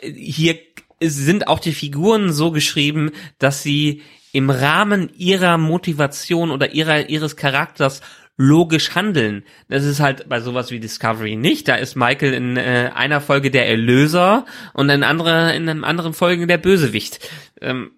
[0.00, 0.56] hier
[1.02, 7.36] sind auch die Figuren so geschrieben, dass sie im Rahmen ihrer Motivation oder ihrer, ihres
[7.36, 8.00] Charakters
[8.36, 9.44] logisch handeln.
[9.68, 11.68] Das ist halt bei sowas wie Discovery nicht.
[11.68, 16.14] Da ist Michael in äh, einer Folge der Erlöser und in, andere, in einem anderen
[16.14, 17.20] Folge der Bösewicht.
[17.60, 17.92] Ähm,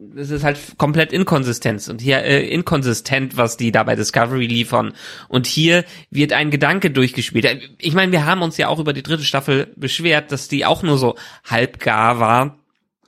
[0.00, 4.92] das ist halt komplett Inkonsistenz und hier äh, inkonsistent, was die da bei Discovery liefern.
[5.28, 7.72] Und hier wird ein Gedanke durchgespielt.
[7.78, 10.84] Ich meine, wir haben uns ja auch über die dritte Staffel beschwert, dass die auch
[10.84, 12.58] nur so halbgar war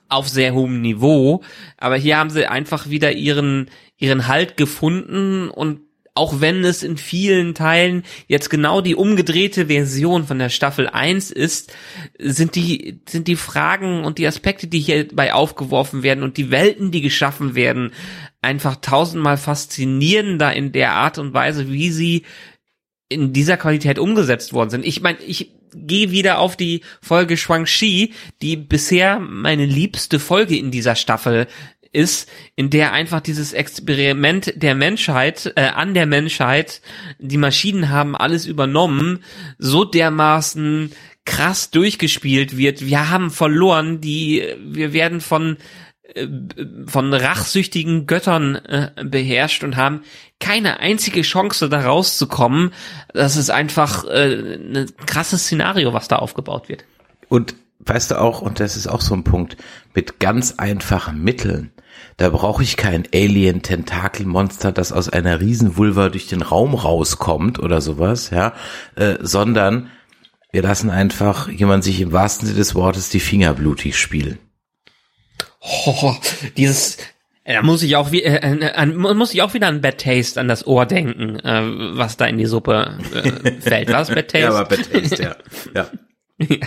[0.09, 1.41] auf sehr hohem Niveau.
[1.77, 3.69] Aber hier haben sie einfach wieder ihren
[4.01, 5.81] ihren Halt gefunden und
[6.13, 11.31] auch wenn es in vielen Teilen jetzt genau die umgedrehte Version von der Staffel 1
[11.31, 11.73] ist,
[12.19, 16.91] sind die, sind die Fragen und die Aspekte, die hierbei aufgeworfen werden und die Welten,
[16.91, 17.93] die geschaffen werden,
[18.41, 22.23] einfach tausendmal faszinierender in der Art und Weise, wie sie
[23.07, 24.85] in dieser Qualität umgesetzt worden sind.
[24.85, 30.71] Ich meine, ich gehe wieder auf die Folge Shang-Chi, die bisher meine liebste Folge in
[30.71, 31.47] dieser Staffel
[31.91, 36.81] ist, in der einfach dieses Experiment der Menschheit, äh, an der Menschheit,
[37.19, 39.23] die Maschinen haben alles übernommen,
[39.57, 40.91] so dermaßen
[41.25, 42.85] krass durchgespielt wird.
[42.85, 45.57] Wir haben verloren, die, wir werden von
[46.15, 46.27] äh,
[46.87, 50.03] von rachsüchtigen Göttern äh, beherrscht und haben
[50.39, 52.73] keine einzige Chance da rauszukommen.
[53.13, 56.85] Das ist einfach äh, ein krasses Szenario, was da aufgebaut wird.
[57.29, 59.57] Und weißt du auch, und das ist auch so ein Punkt,
[59.93, 61.71] mit ganz einfachen Mitteln.
[62.17, 68.29] Da brauche ich kein Alien-Tentakelmonster, das aus einer Riesenvulva durch den Raum rauskommt oder sowas,
[68.29, 68.53] ja,
[68.95, 69.89] äh, sondern
[70.51, 74.37] wir lassen einfach jemand sich im wahrsten Sinne des Wortes die Finger blutig spielen.
[75.61, 76.15] Oh,
[76.57, 76.97] dieses
[77.43, 80.39] da muss ich auch wie, äh, äh, an, muss ich auch wieder an Bad Taste
[80.39, 83.91] an das Ohr denken, äh, was da in die Suppe äh, fällt.
[83.91, 84.39] Was Bad Taste?
[84.39, 85.35] Ja, aber Bad Taste,
[85.73, 85.87] ja.
[86.39, 86.57] ja.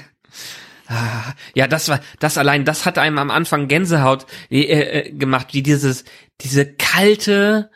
[1.54, 5.62] Ja, das war, das allein, das hat einem am Anfang Gänsehaut äh, äh, gemacht, wie
[5.62, 6.04] dieses,
[6.40, 7.70] diese kalte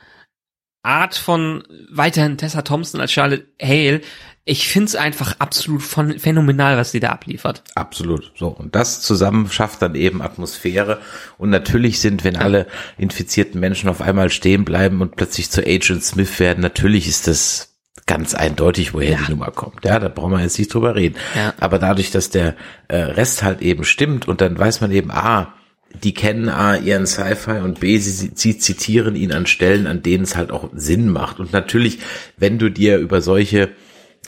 [0.82, 4.00] Art von weiterhin Tessa Thompson als Charlotte Hale.
[4.44, 7.62] Ich find's einfach absolut von, phänomenal, was sie da abliefert.
[7.74, 8.32] Absolut.
[8.34, 8.48] So.
[8.48, 11.00] Und das zusammen schafft dann eben Atmosphäre.
[11.36, 16.02] Und natürlich sind, wenn alle infizierten Menschen auf einmal stehen bleiben und plötzlich zu Agent
[16.02, 17.67] Smith werden, natürlich ist das
[18.08, 19.18] ganz eindeutig, woher Ja.
[19.24, 19.84] die Nummer kommt.
[19.84, 21.14] Ja, da brauchen wir jetzt nicht drüber reden.
[21.36, 21.54] Ja.
[21.60, 22.56] Aber dadurch, dass der
[22.88, 25.54] äh, Rest halt eben stimmt und dann weiß man eben, ah,
[26.02, 30.24] die kennen A, ihren Sci-Fi und B, sie, sie zitieren ihn an Stellen, an denen
[30.24, 31.38] es halt auch Sinn macht.
[31.38, 32.00] Und natürlich,
[32.36, 33.70] wenn du dir über solche,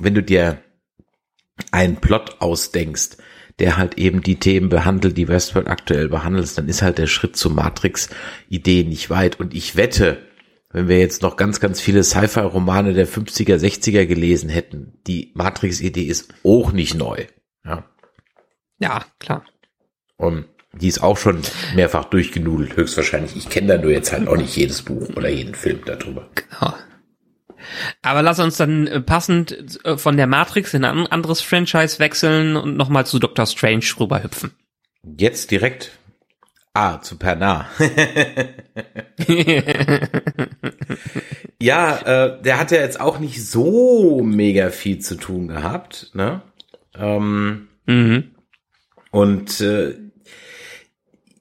[0.01, 0.59] wenn du dir
[1.73, 3.17] einen Plot ausdenkst,
[3.59, 7.37] der halt eben die Themen behandelt, die Westworld aktuell behandelt, dann ist halt der Schritt
[7.37, 9.39] zur Matrix-Idee nicht weit.
[9.39, 10.19] Und ich wette,
[10.73, 16.05] wenn wir jetzt noch ganz, ganz viele Sci-Fi-Romane der 50er, 60er gelesen hätten, die Matrix-Idee
[16.05, 17.27] ist auch nicht neu.
[17.65, 17.85] Ja.
[18.79, 19.45] Ja, klar.
[20.17, 21.43] Und die ist auch schon
[21.75, 23.37] mehrfach durchgenudelt, höchstwahrscheinlich.
[23.37, 26.31] Ich kenne da nur jetzt halt auch nicht jedes Buch oder jeden Film darüber.
[26.35, 26.75] Genau.
[28.03, 32.57] Aber lass uns dann äh, passend äh, von der Matrix in ein anderes Franchise wechseln
[32.57, 34.53] und nochmal zu Doctor Strange rüberhüpfen.
[35.03, 35.93] Jetzt direkt.
[36.73, 37.67] Ah, zu Pernah.
[41.61, 41.97] ja,
[42.27, 46.43] äh, der hat ja jetzt auch nicht so mega viel zu tun gehabt, ne?
[46.97, 48.31] Ähm, Mhm.
[49.11, 49.95] und äh,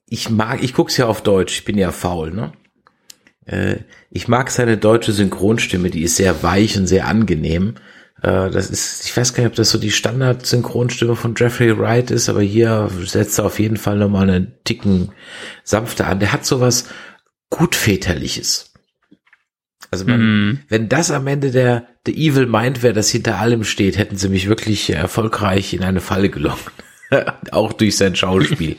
[0.08, 2.54] ich mag, ich guck's ja auf Deutsch, ich bin ja faul, ne?
[3.46, 3.78] Äh,
[4.10, 7.76] ich mag seine deutsche Synchronstimme, die ist sehr weich und sehr angenehm.
[8.22, 12.12] Äh, das ist, ich weiß gar nicht, ob das so die Standard-Synchronstimme von Jeffrey Wright
[12.12, 15.12] ist, aber hier setzt er auf jeden Fall nochmal einen Ticken
[15.64, 16.20] sanfter an.
[16.20, 16.90] Der hat sowas
[17.50, 18.74] gut väterliches.
[19.92, 20.60] Also man, mm.
[20.68, 24.30] wenn das am Ende der, der Evil Mind wäre, das hinter allem steht, hätten sie
[24.30, 26.72] mich wirklich erfolgreich in eine Falle gelockt.
[27.52, 28.78] Auch durch sein Schauspiel.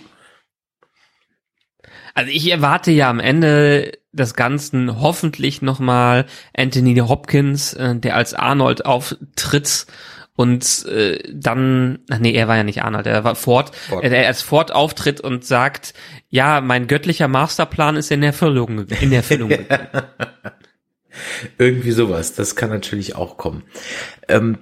[2.15, 8.35] Also ich erwarte ja am Ende des Ganzen hoffentlich nochmal Anthony Hopkins, äh, der als
[8.35, 9.87] Arnold auftritt
[10.41, 14.03] und äh, dann, ach nee, er war ja nicht Arnold, er war Ford, Ford.
[14.03, 15.93] Er als Ford auftritt und sagt,
[16.31, 19.51] ja, mein göttlicher Masterplan ist in Erfüllung, in Erfüllung
[21.59, 23.65] Irgendwie sowas, das kann natürlich auch kommen.
[24.29, 24.59] Ähm,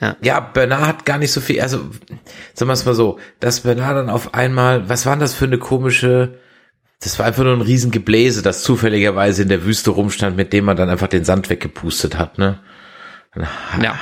[0.00, 0.16] ja.
[0.22, 1.78] ja, Bernard hat gar nicht so viel, also
[2.54, 5.58] sagen wir es mal so, dass Bernard dann auf einmal, was war das für eine
[5.58, 6.38] komische,
[7.00, 10.76] das war einfach nur ein Riesengebläse, das zufälligerweise in der Wüste rumstand, mit dem man
[10.76, 12.60] dann einfach den Sand weggepustet hat, ne?
[13.32, 13.94] Ein ja.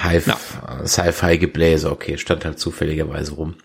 [0.86, 3.56] Sci-Fi-Gebläse, okay, stand halt zufälligerweise rum.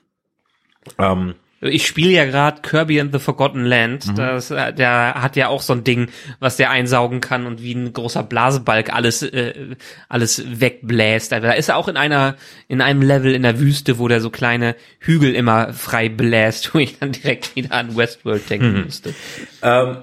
[0.98, 4.08] Ähm, ich spiele ja gerade Kirby and the Forgotten Land.
[4.08, 4.16] Mhm.
[4.16, 7.74] Das, äh, der hat ja auch so ein Ding, was der einsaugen kann und wie
[7.74, 9.76] ein großer Blasebalg alles äh,
[10.08, 11.34] alles wegbläst.
[11.34, 12.36] Also da ist er auch in einer
[12.68, 16.80] in einem Level in der Wüste, wo der so kleine Hügel immer frei bläst, wo
[16.80, 18.84] ich dann direkt wieder an Westworld denken mhm.
[18.86, 19.14] musste.
[19.62, 19.98] Ähm,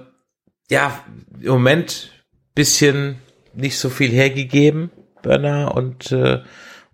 [0.68, 1.04] ja,
[1.40, 2.10] im Moment
[2.54, 3.16] bisschen
[3.54, 4.90] nicht so viel hergegeben,
[5.22, 6.40] Burner und äh,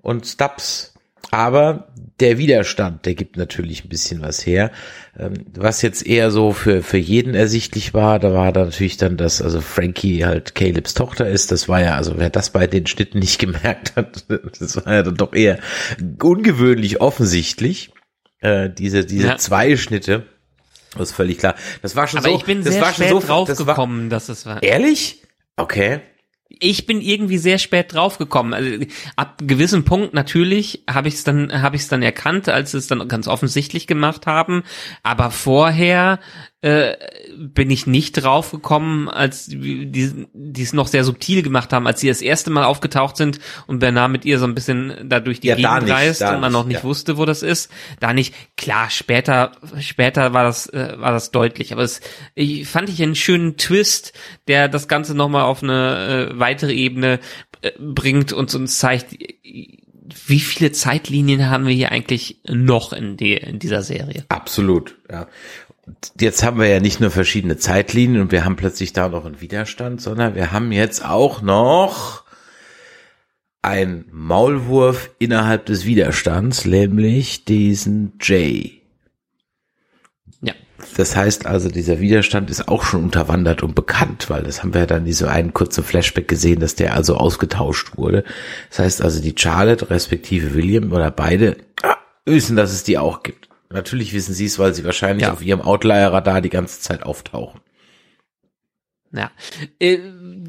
[0.02, 0.91] und Stubbs
[1.30, 1.88] aber
[2.20, 4.70] der Widerstand, der gibt natürlich ein bisschen was her.
[5.18, 9.16] Ähm, was jetzt eher so für, für jeden ersichtlich war, da war da natürlich dann,
[9.16, 11.50] dass also Frankie halt Calebs Tochter ist.
[11.50, 15.02] Das war ja, also wer das bei den Schnitten nicht gemerkt hat, das war ja
[15.02, 15.58] dann doch eher
[16.22, 17.92] ungewöhnlich offensichtlich.
[18.40, 19.36] Äh, diese, diese ja.
[19.36, 20.26] zwei Schnitte.
[20.94, 21.54] Das ist völlig klar.
[21.80, 22.36] Das war schon Aber so.
[22.36, 24.62] ich bin das sehr war spät schon so, draufgekommen, das dass es war.
[24.62, 25.22] Ehrlich?
[25.56, 26.00] Okay
[26.60, 28.54] ich bin irgendwie sehr spät draufgekommen.
[28.54, 28.84] Also,
[29.16, 32.78] ab gewissem Punkt natürlich habe ich es dann habe ich es dann erkannt, als sie
[32.78, 34.62] es dann ganz offensichtlich gemacht haben.
[35.02, 36.18] Aber vorher
[36.62, 36.96] äh,
[37.36, 39.90] bin ich nicht draufgekommen, als die,
[40.32, 43.80] die es noch sehr subtil gemacht haben, als sie das erste Mal aufgetaucht sind und
[43.80, 46.64] Bernard mit ihr so ein bisschen da durch die ja, Gegend reist und man noch
[46.64, 46.84] nicht ja.
[46.84, 47.70] wusste, wo das ist.
[47.98, 48.34] Da nicht.
[48.56, 51.72] Klar, später, später war das, äh, war das deutlich.
[51.72, 52.00] Aber es
[52.36, 54.12] ich, fand ich einen schönen Twist,
[54.46, 57.18] der das Ganze nochmal auf eine äh, weitere Ebene
[57.62, 59.16] äh, bringt und uns zeigt,
[60.26, 64.24] wie viele Zeitlinien haben wir hier eigentlich noch in, die, in dieser Serie?
[64.28, 65.26] Absolut, ja
[66.18, 69.40] jetzt haben wir ja nicht nur verschiedene Zeitlinien und wir haben plötzlich da noch einen
[69.40, 72.22] Widerstand, sondern wir haben jetzt auch noch
[73.62, 78.82] ein Maulwurf innerhalb des Widerstands, nämlich diesen Jay.
[80.40, 80.54] Ja.
[80.96, 84.82] Das heißt also, dieser Widerstand ist auch schon unterwandert und bekannt, weil das haben wir
[84.82, 88.24] ja dann in so einen kurzen Flashback gesehen, dass der also ausgetauscht wurde.
[88.70, 93.22] Das heißt also, die Charlotte respektive William oder beide ah, wissen, dass es die auch
[93.22, 93.48] gibt.
[93.72, 95.32] Natürlich wissen sie es, weil sie wahrscheinlich ja.
[95.32, 97.60] auf ihrem Outlier-Radar die ganze Zeit auftauchen.
[99.14, 99.30] Ja.
[99.78, 99.98] Äh,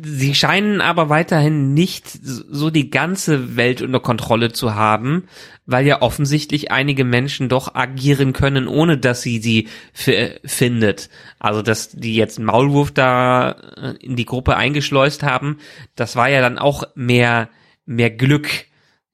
[0.03, 5.27] sie scheinen aber weiterhin nicht so die ganze Welt unter Kontrolle zu haben,
[5.65, 11.09] weil ja offensichtlich einige Menschen doch agieren können, ohne dass sie sie findet.
[11.39, 15.57] Also, dass die jetzt einen Maulwurf da äh, in die Gruppe eingeschleust haben,
[15.95, 17.49] das war ja dann auch mehr,
[17.85, 18.49] mehr Glück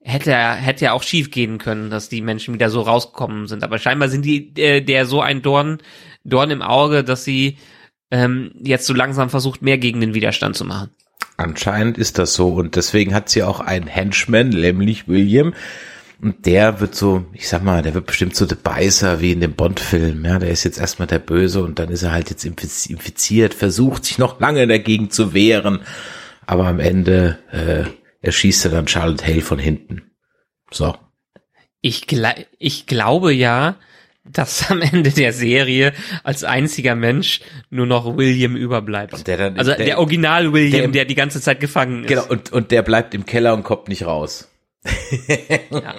[0.02, 3.64] hätte hätte ja auch schief gehen können, dass die Menschen wieder so rausgekommen sind.
[3.64, 5.80] Aber scheinbar sind die äh, der so ein Dorn
[6.24, 7.58] Dorn im Auge, dass sie
[8.12, 10.90] ähm, jetzt so langsam versucht, mehr gegen den Widerstand zu machen.
[11.38, 15.54] Anscheinend ist das so und deswegen hat sie auch einen Henchman, nämlich William.
[16.22, 19.40] Und der wird so, ich sag mal, der wird bestimmt so der Beißer wie in
[19.40, 20.26] dem Bond-Film.
[20.26, 24.04] Ja, der ist jetzt erstmal der Böse und dann ist er halt jetzt infiziert, versucht
[24.04, 25.80] sich noch lange dagegen zu wehren.
[26.46, 27.86] Aber am Ende äh,
[28.22, 30.12] erschießt er dann Charlotte Hale von hinten.
[30.72, 30.96] So.
[31.82, 33.76] Ich, gl ich glaube ja,
[34.24, 35.94] dass am Ende der Serie
[36.24, 39.28] als einziger Mensch nur noch William überbleibt.
[39.28, 42.10] Der dann, also der, der Original William, der, der, die ganze Zeit gefangen ist.
[42.10, 44.50] Genau, und, und der bleibt im Keller und kommt nicht raus.
[45.70, 45.96] Ja.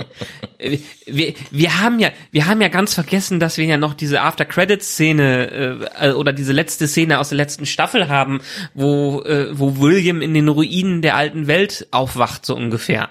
[1.06, 4.46] wir, wir haben ja, wir haben ja ganz vergessen, dass wir ja noch diese After
[4.46, 8.40] Credit Szene äh, oder diese letzte Szene aus der letzten Staffel haben,
[8.72, 13.10] wo äh, wo William in den Ruinen der alten Welt aufwacht so ungefähr.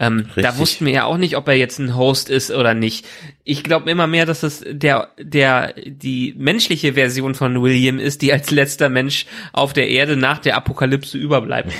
[0.00, 3.06] Ähm, da wussten wir ja auch nicht, ob er jetzt ein Host ist oder nicht.
[3.44, 8.32] Ich glaube immer mehr, dass es der, der, die menschliche Version von William ist, die
[8.32, 11.72] als letzter Mensch auf der Erde nach der Apokalypse überbleibt.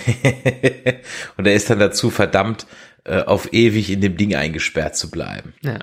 [1.36, 2.68] Und er ist dann dazu verdammt,
[3.04, 5.54] äh, auf ewig in dem Ding eingesperrt zu bleiben.
[5.62, 5.78] Ja.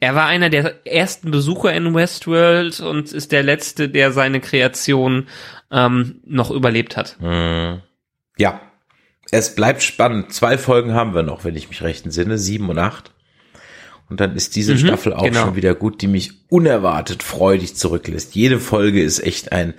[0.00, 5.28] Er war einer der ersten Besucher in Westworld und ist der letzte, der seine Kreation
[5.70, 7.18] ähm, noch überlebt hat.
[8.38, 8.60] Ja,
[9.30, 10.32] es bleibt spannend.
[10.32, 13.12] Zwei Folgen haben wir noch, wenn ich mich recht entsinne, sieben und acht.
[14.08, 15.44] Und dann ist diese Mhm, Staffel auch genau.
[15.44, 18.34] schon wieder gut, die mich unerwartet freudig zurücklässt.
[18.34, 19.74] Jede Folge ist echt ein,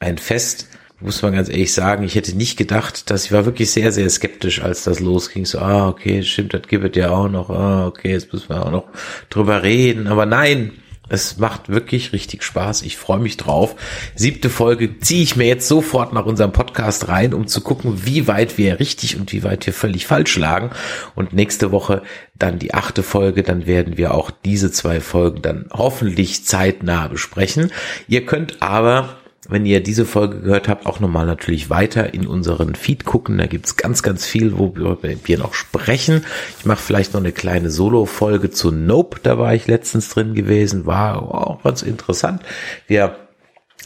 [0.00, 0.68] ein Fest.
[0.98, 4.08] Muss man ganz ehrlich sagen, ich hätte nicht gedacht, dass ich war wirklich sehr, sehr
[4.08, 5.44] skeptisch, als das losging.
[5.44, 7.50] So, ah, okay, stimmt, das gibt es ja auch noch.
[7.50, 8.84] Ah, okay, jetzt müssen wir auch noch
[9.28, 10.06] drüber reden.
[10.06, 10.72] Aber nein,
[11.08, 12.82] es macht wirklich richtig Spaß.
[12.82, 13.76] Ich freue mich drauf.
[14.14, 18.26] Siebte Folge ziehe ich mir jetzt sofort nach unserem Podcast rein, um zu gucken, wie
[18.26, 20.70] weit wir richtig und wie weit wir völlig falsch lagen.
[21.14, 22.02] Und nächste Woche
[22.34, 23.42] dann die achte Folge.
[23.42, 27.70] Dann werden wir auch diese zwei Folgen dann hoffentlich zeitnah besprechen.
[28.08, 29.18] Ihr könnt aber
[29.48, 33.38] wenn ihr diese Folge gehört habt, auch nochmal natürlich weiter in unseren Feed gucken.
[33.38, 36.24] Da gibt's ganz, ganz viel, wo wir noch sprechen.
[36.58, 39.20] Ich mache vielleicht noch eine kleine Solo-Folge zu Nope.
[39.22, 40.86] Da war ich letztens drin gewesen.
[40.86, 42.42] War auch ganz interessant.
[42.86, 43.16] Wir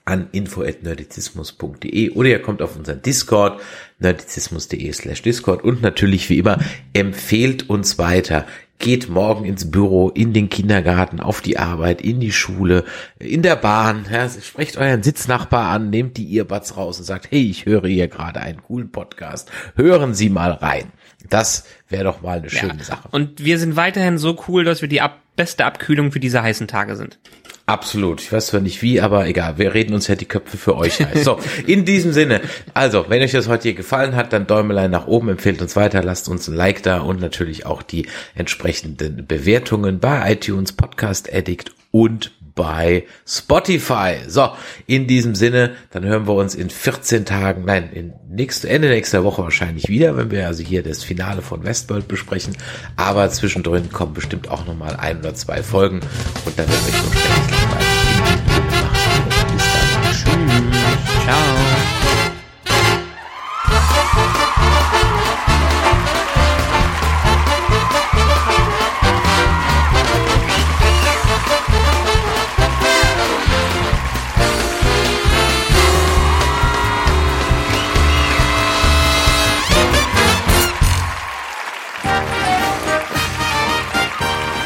[0.06, 3.60] an info.nerdizismus.de oder ihr kommt auf unseren Discord,
[3.98, 6.60] nerdizismus.de slash Discord und natürlich wie immer
[6.94, 8.46] empfehlt uns weiter.
[8.78, 12.84] Geht morgen ins Büro, in den Kindergarten, auf die Arbeit, in die Schule,
[13.18, 14.06] in der Bahn.
[14.12, 18.08] Ja, sprecht euren Sitznachbar an, nehmt die Earbuds raus und sagt, hey, ich höre hier
[18.08, 19.52] gerade einen coolen Podcast.
[19.76, 20.92] Hören Sie mal rein.
[21.30, 23.08] Das wäre doch mal eine schöne Sache.
[23.12, 26.68] Und wir sind weiterhin so cool, dass wir die ab beste Abkühlung für diese heißen
[26.68, 27.18] Tage sind.
[27.66, 28.22] Absolut.
[28.22, 29.58] Ich weiß zwar nicht wie, aber egal.
[29.58, 31.24] Wir reden uns ja die Köpfe für euch heiß.
[31.24, 32.42] So, in diesem Sinne.
[32.74, 36.04] Also, wenn euch das heute hier gefallen hat, dann Däumelein nach oben, empfehlt uns weiter,
[36.04, 41.72] lasst uns ein Like da und natürlich auch die entsprechenden Bewertungen bei iTunes, Podcast Addict
[41.92, 42.32] und
[42.62, 44.18] bei Spotify.
[44.28, 44.52] So,
[44.86, 49.24] in diesem Sinne, dann hören wir uns in 14 Tagen, nein, in nächste, Ende nächster
[49.24, 52.56] Woche wahrscheinlich wieder, wenn wir also hier das Finale von Westworld besprechen.
[52.98, 56.02] Aber zwischendrin kommen bestimmt auch nochmal ein oder zwei Folgen
[56.46, 57.91] und dann wird so ständig langweilig.